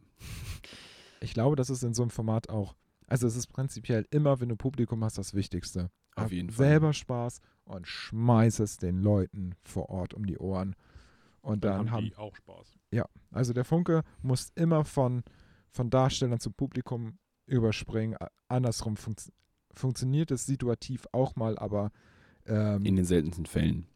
[1.20, 2.74] Ich glaube, das ist in so einem Format auch,
[3.06, 5.90] also es ist prinzipiell immer, wenn du Publikum hast, das Wichtigste.
[6.14, 6.66] Auf Hab jeden Fall.
[6.66, 10.74] selber Spaß und schmeiß es den Leuten vor Ort um die Ohren.
[11.40, 12.78] Und Dann, dann, haben haben, die auch Spaß.
[13.32, 15.24] also der Funke muss immer von,
[15.70, 18.16] von Darstellern zu Publikum überspringen.
[18.48, 19.32] Andersrum funkt,
[19.72, 21.90] funktioniert es situativ auch mal, aber
[22.46, 23.86] ähm, In den seltensten Fällen.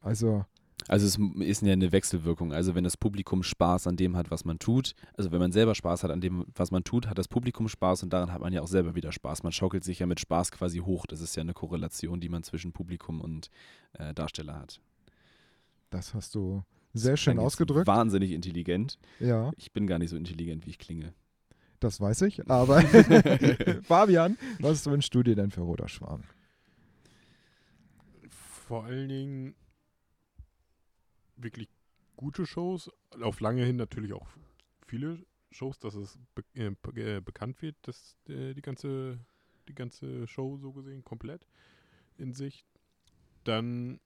[0.00, 0.44] also
[0.88, 1.18] Also es
[1.48, 2.52] ist ja eine Wechselwirkung.
[2.52, 5.74] Also wenn das Publikum Spaß an dem hat, was man tut, also wenn man selber
[5.74, 8.52] Spaß hat an dem, was man tut, hat das Publikum Spaß und daran hat man
[8.52, 9.42] ja auch selber wieder Spaß.
[9.42, 11.04] Man schaukelt sich ja mit Spaß quasi hoch.
[11.06, 13.50] Das ist ja eine Korrelation, die man zwischen Publikum und
[13.94, 14.80] äh, Darsteller hat.
[15.90, 16.62] das hast du
[16.94, 17.86] sehr schön ausgedrückt.
[17.86, 18.98] Wahnsinnig intelligent.
[19.20, 21.12] Ja, Ich bin gar nicht so intelligent, wie ich klinge.
[21.80, 22.48] das weiß ich.
[22.50, 22.80] Aber
[23.82, 26.24] Fabian, was wünschst du dir denn für Roter Schwan?
[28.68, 29.54] Vor allen Dingen
[31.36, 31.70] wirklich
[32.16, 32.90] gute Shows.
[33.18, 34.28] Auf lange hin natürlich auch
[34.86, 39.24] viele Shows, dass es be äh, äh, bekannt wird, dass äh, die ganze
[39.68, 41.48] die ganze Show so gesehen komplett
[42.18, 42.66] in sich.
[43.44, 44.00] Dann,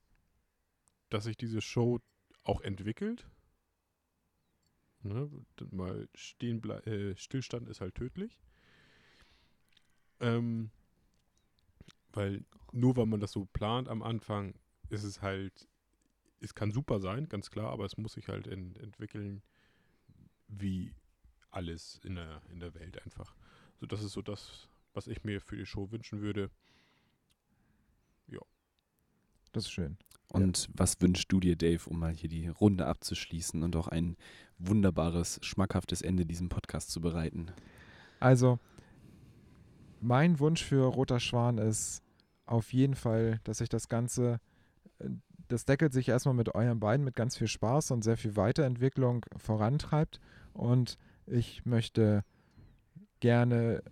[1.10, 1.98] dass sich diese Show
[2.44, 3.28] auch entwickelt.
[5.02, 5.28] Ne,
[5.72, 8.38] mal stehen äh, Stillstand ist halt tödlich.
[10.20, 10.70] Ähm,
[12.12, 14.54] weil nur weil man das so plant am Anfang,
[14.88, 15.68] ist es halt,
[16.40, 19.42] es kann super sein, ganz klar, aber es muss sich halt ent entwickeln,
[20.48, 20.94] wie
[21.50, 23.34] alles in der, in der Welt einfach.
[23.80, 26.50] So, das ist so das, was ich mir für die Show wünschen würde.
[29.52, 29.98] Das ist schön.
[30.28, 34.16] Und was wünschst du dir, Dave, um mal hier die Runde abzuschließen und auch ein
[34.58, 37.52] wunderbares, schmackhaftes Ende diesem Podcast zu bereiten?
[38.18, 38.58] Also,
[40.00, 42.02] mein Wunsch für Roter Schwan ist
[42.52, 44.38] auf jeden Fall, dass sich das Ganze,
[44.98, 45.08] äh,
[45.48, 49.24] das deckelt sich erstmal mit euren beiden mit ganz viel Spaß und sehr viel Weiterentwicklung
[49.36, 50.20] vorantreibt.
[50.52, 52.24] Und ich möchte
[53.20, 53.82] gerne,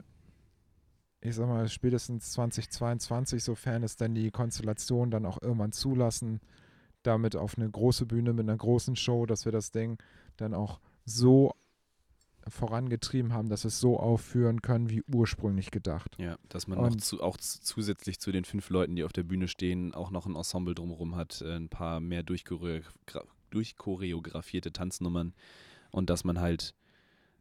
[1.21, 6.41] ich sag mal, spätestens 2022, sofern es denn die Konstellation dann auch irgendwann zulassen,
[7.03, 9.99] damit auf eine große Bühne mit einer großen Show, dass wir das Ding
[10.37, 11.55] dann auch so
[12.51, 16.17] vorangetrieben haben, dass es so aufführen können, wie ursprünglich gedacht.
[16.19, 19.49] Ja, dass man noch zu, auch zusätzlich zu den fünf Leuten, die auf der Bühne
[19.49, 25.35] stehen, auch noch ein Ensemble drumherum hat, äh, ein paar mehr durchchoreogra durchchoreografierte Tanznummern
[25.91, 26.75] und dass man halt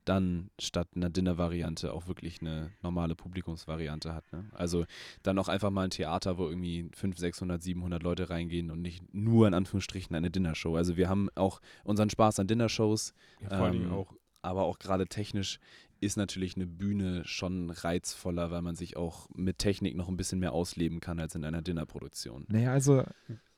[0.05, 4.31] dann statt einer Dinner-Variante auch wirklich eine normale Publikumsvariante hat.
[4.33, 4.49] Ne?
[4.53, 4.85] Also
[5.21, 9.13] dann auch einfach mal ein Theater, wo irgendwie 500, 600, 700 Leute reingehen und nicht
[9.13, 10.75] nur in Anführungsstrichen eine Dinnershow.
[10.75, 15.07] Also wir haben auch unseren Spaß an Dinnershows, Ja, vor Ähm, auch, aber auch gerade
[15.07, 15.59] technisch
[16.01, 20.39] ist natürlich eine Bühne schon reizvoller, weil man sich auch mit Technik noch ein bisschen
[20.39, 22.45] mehr ausleben kann als in einer Dinnerproduktion.
[22.47, 23.03] Naja, also,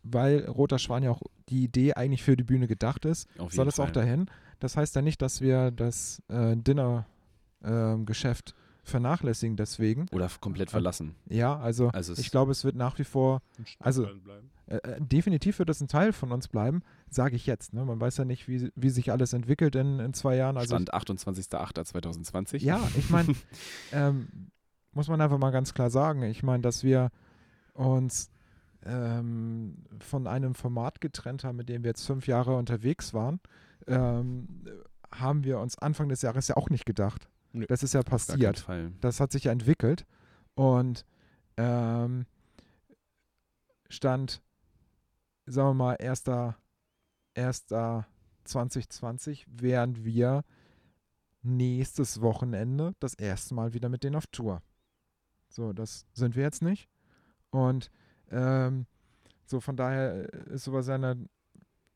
[0.03, 3.79] weil Roter Schwan ja auch die Idee eigentlich für die Bühne gedacht ist, soll es
[3.79, 4.25] auch dahin.
[4.59, 10.07] Das heißt ja nicht, dass wir das äh, Dinner-Geschäft vernachlässigen deswegen.
[10.11, 11.15] Oder komplett verlassen.
[11.27, 13.41] Ja, also, Also ich glaube, es wird nach wie vor
[13.79, 14.07] also-.
[14.67, 17.73] Äh, äh, definitiv wird es ein Teil von uns bleiben, sage ich jetzt.
[17.73, 17.83] Ne?
[17.83, 20.57] Man weiß ja nicht, wie, wie sich alles entwickelt in, in zwei Jahren.
[20.57, 22.63] Also Stand 28.08.2020.
[22.63, 23.35] ja, ich meine,
[23.91, 24.27] ähm,
[24.93, 26.23] muss man einfach mal ganz klar sagen.
[26.23, 27.09] Ich meine, dass wir
[27.73, 28.31] uns
[28.85, 33.39] ähm, von einem Format getrennt haben, mit dem wir jetzt fünf Jahre unterwegs waren,
[33.87, 34.47] ähm,
[35.11, 37.27] haben wir uns Anfang des Jahres ja auch nicht gedacht.
[37.53, 38.39] Nö, das ist ja passiert.
[39.01, 40.05] Das hat sich ja entwickelt
[40.55, 41.05] und
[41.57, 42.25] ähm,
[43.89, 44.41] Stand,
[45.45, 46.23] sagen wir mal, 1.
[47.35, 47.65] 1.
[48.43, 50.43] 2020 wären wir
[51.43, 54.61] nächstes Wochenende das erste Mal wieder mit denen auf Tour.
[55.49, 56.89] So, das sind wir jetzt nicht.
[57.49, 57.91] Und
[58.29, 58.85] ähm,
[59.45, 61.27] so von daher ist sowas eine,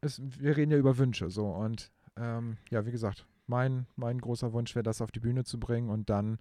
[0.01, 4.53] ist, wir reden ja über Wünsche so und ähm, ja, wie gesagt, mein, mein großer
[4.53, 6.39] Wunsch wäre, das auf die Bühne zu bringen und dann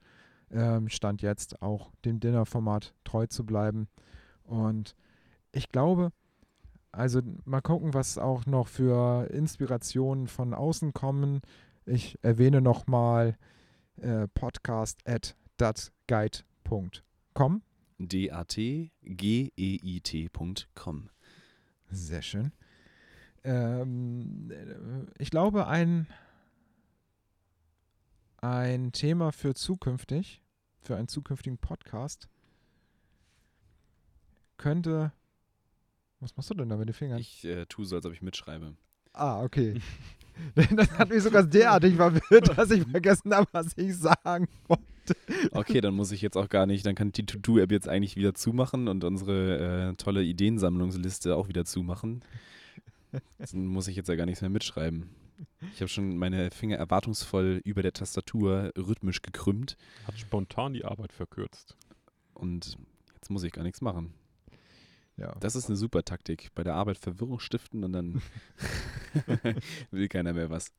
[0.51, 3.89] ähm, stand jetzt auch dem Dinner-Format treu zu bleiben.
[4.45, 4.95] Und
[5.53, 6.13] ich glaube,
[6.93, 11.41] also mal gucken, was auch noch für Inspirationen von außen kommen.
[11.87, 13.37] Ich erwähne nochmal
[13.97, 17.63] äh, podcast at datguide.com.
[17.99, 18.91] D-A-T-G-E-I-T.com.
[21.91, 22.53] Sehr schön.
[23.45, 24.51] Ähm,
[25.19, 26.09] ich glaube, ein,
[28.45, 30.43] ein Thema für zukünftig,
[30.83, 32.29] für einen zukünftigen Podcast,
[34.57, 35.13] könnte.
[36.21, 37.19] Was machst du denn da mit den Fingern?
[37.19, 38.77] Ich äh, tue so, als ob ich mitschreibe.
[39.13, 39.81] Ah, okay.
[40.77, 45.17] das hat mich sogar derartig verwirrt, dass ich vergessen habe, was ich sagen wollte.
[45.53, 48.35] Okay, dann muss ich jetzt auch gar nicht, dann kann die To-Do-App jetzt eigentlich wieder
[48.35, 52.25] zumachen und unsere äh, tolle Ideensammlungsliste auch wieder zumachen.
[53.39, 55.11] Dann muss ich jetzt ja gar nichts mehr mitschreiben.
[55.73, 59.77] Ich habe schon meine Finger erwartungsvoll über der Tastatur rhythmisch gekrümmt
[60.07, 61.77] Hat spontan die Arbeit verkürzt.
[62.35, 62.77] und
[63.15, 64.15] jetzt muss ich gar nichts machen.
[65.17, 65.35] Ja.
[65.41, 66.51] Das ist eine super Taktik.
[66.55, 68.21] Bei der Arbeit Verwirrung stiften und dann
[69.91, 70.73] will keiner mehr was.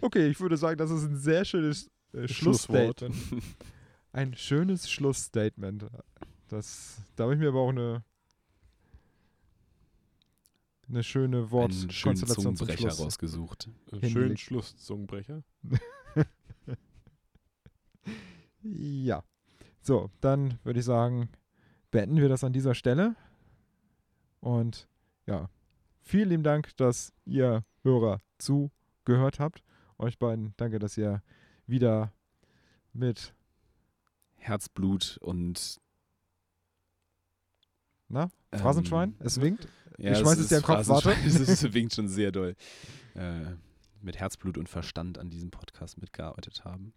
[0.00, 3.04] Okay, ich würde sagen, das ist ein sehr schönes äh, Schlusswort.
[4.12, 5.86] Ein schönes Schlussstatement.
[6.48, 8.04] Das, da habe ich mir aber auch eine,
[10.88, 13.00] eine schöne Wortkonstellation zum Zungenbrecher Schluss.
[13.00, 13.70] Rausgesucht.
[13.90, 14.40] Schönen Hingelegt.
[14.40, 15.42] Schlusszungenbrecher.
[18.64, 19.22] Ja.
[19.82, 21.28] So, dann würde ich sagen,
[21.90, 23.14] beenden wir das an dieser Stelle.
[24.40, 24.88] Und
[25.26, 25.50] ja,
[26.00, 29.62] vielen lieben Dank, dass ihr Hörer zugehört habt.
[29.98, 31.22] Euch beiden danke, dass ihr
[31.66, 32.12] wieder
[32.94, 33.34] mit,
[34.36, 35.80] Herzblut und
[38.14, 39.10] na, Phrasenschwein?
[39.20, 39.68] Ähm, es winkt.
[39.98, 41.10] Ja, Ich schmeiß es dir Kopf, warte.
[41.26, 42.54] Es winkt schon sehr doll.
[43.14, 43.42] Äh,
[44.00, 46.92] mit Herzblut und Verstand an diesem Podcast mitgearbeitet haben.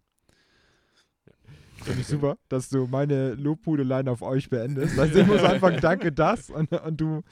[1.82, 4.98] Finde ich super, dass du meine Lobhudeleien auf euch beendest.
[4.98, 7.22] Also ich muss anfangen, danke das und, und du,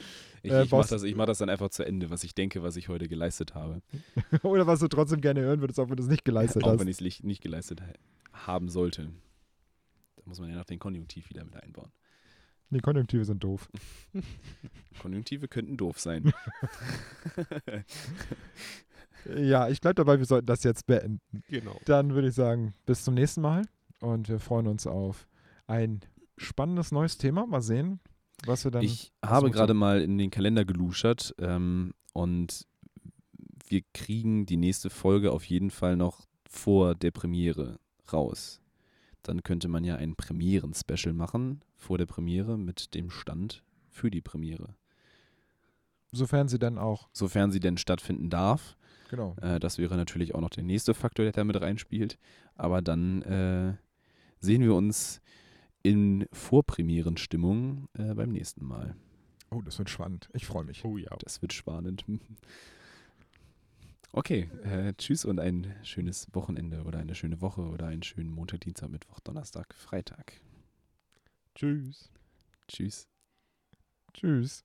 [0.42, 2.34] Ich, Äh, ich mache Boss- das, ich mach das dann einfach zu Ende, was ich
[2.34, 3.82] denke, was ich heute geleistet habe.
[4.44, 6.80] oder was du trotzdem gerne hören würdest, auch wenn du es nicht geleistet Auch hast.
[6.80, 9.10] wenn ich es nicht geleistet ha- haben sollte.
[10.16, 11.90] Da muss man ja noch den Konjunktiv wieder mit einbauen.
[12.70, 13.68] Die Konjunktive sind doof.
[15.00, 16.32] Konjunktive könnten doof sein.
[19.34, 21.20] Ja, ich bleibe dabei, wir sollten das jetzt beenden.
[21.48, 21.78] Genau.
[21.84, 23.62] Dann würde ich sagen, bis zum nächsten Mal
[24.00, 25.26] und wir freuen uns auf
[25.66, 26.00] ein
[26.36, 27.46] spannendes neues Thema.
[27.46, 28.00] Mal sehen,
[28.44, 28.82] was wir dann.
[28.82, 32.66] Ich habe gerade mal in den Kalender geluschert ähm, und
[33.68, 37.80] wir kriegen die nächste Folge auf jeden Fall noch vor der Premiere
[38.12, 38.60] raus.
[39.26, 44.20] Dann könnte man ja ein Premieren-Special machen vor der Premiere mit dem Stand für die
[44.20, 44.76] Premiere.
[46.12, 48.76] sofern sie dann auch, Sofern sie denn stattfinden darf.
[49.10, 49.34] genau.
[49.40, 52.18] Äh, das wäre natürlich auch noch der nächste Faktor, der da mit reinspielt.
[52.54, 53.74] Aber dann äh,
[54.38, 55.20] sehen wir uns
[55.82, 58.94] in Vorpremierenstimmung äh, beim nächsten Mal.
[59.50, 60.28] Oh, das wird spannend.
[60.32, 60.84] Ich freue mich.
[60.84, 61.10] Oh ja.
[61.20, 62.04] Das wird spannend.
[64.16, 68.62] Okay, äh, tschüss und ein schönes Wochenende oder eine schöne Woche oder einen schönen Montag,
[68.62, 70.32] Dienstag, Mittwoch, Donnerstag, Freitag.
[71.54, 72.10] Tschüss.
[72.66, 73.06] Tschüss.
[74.14, 74.64] Tschüss.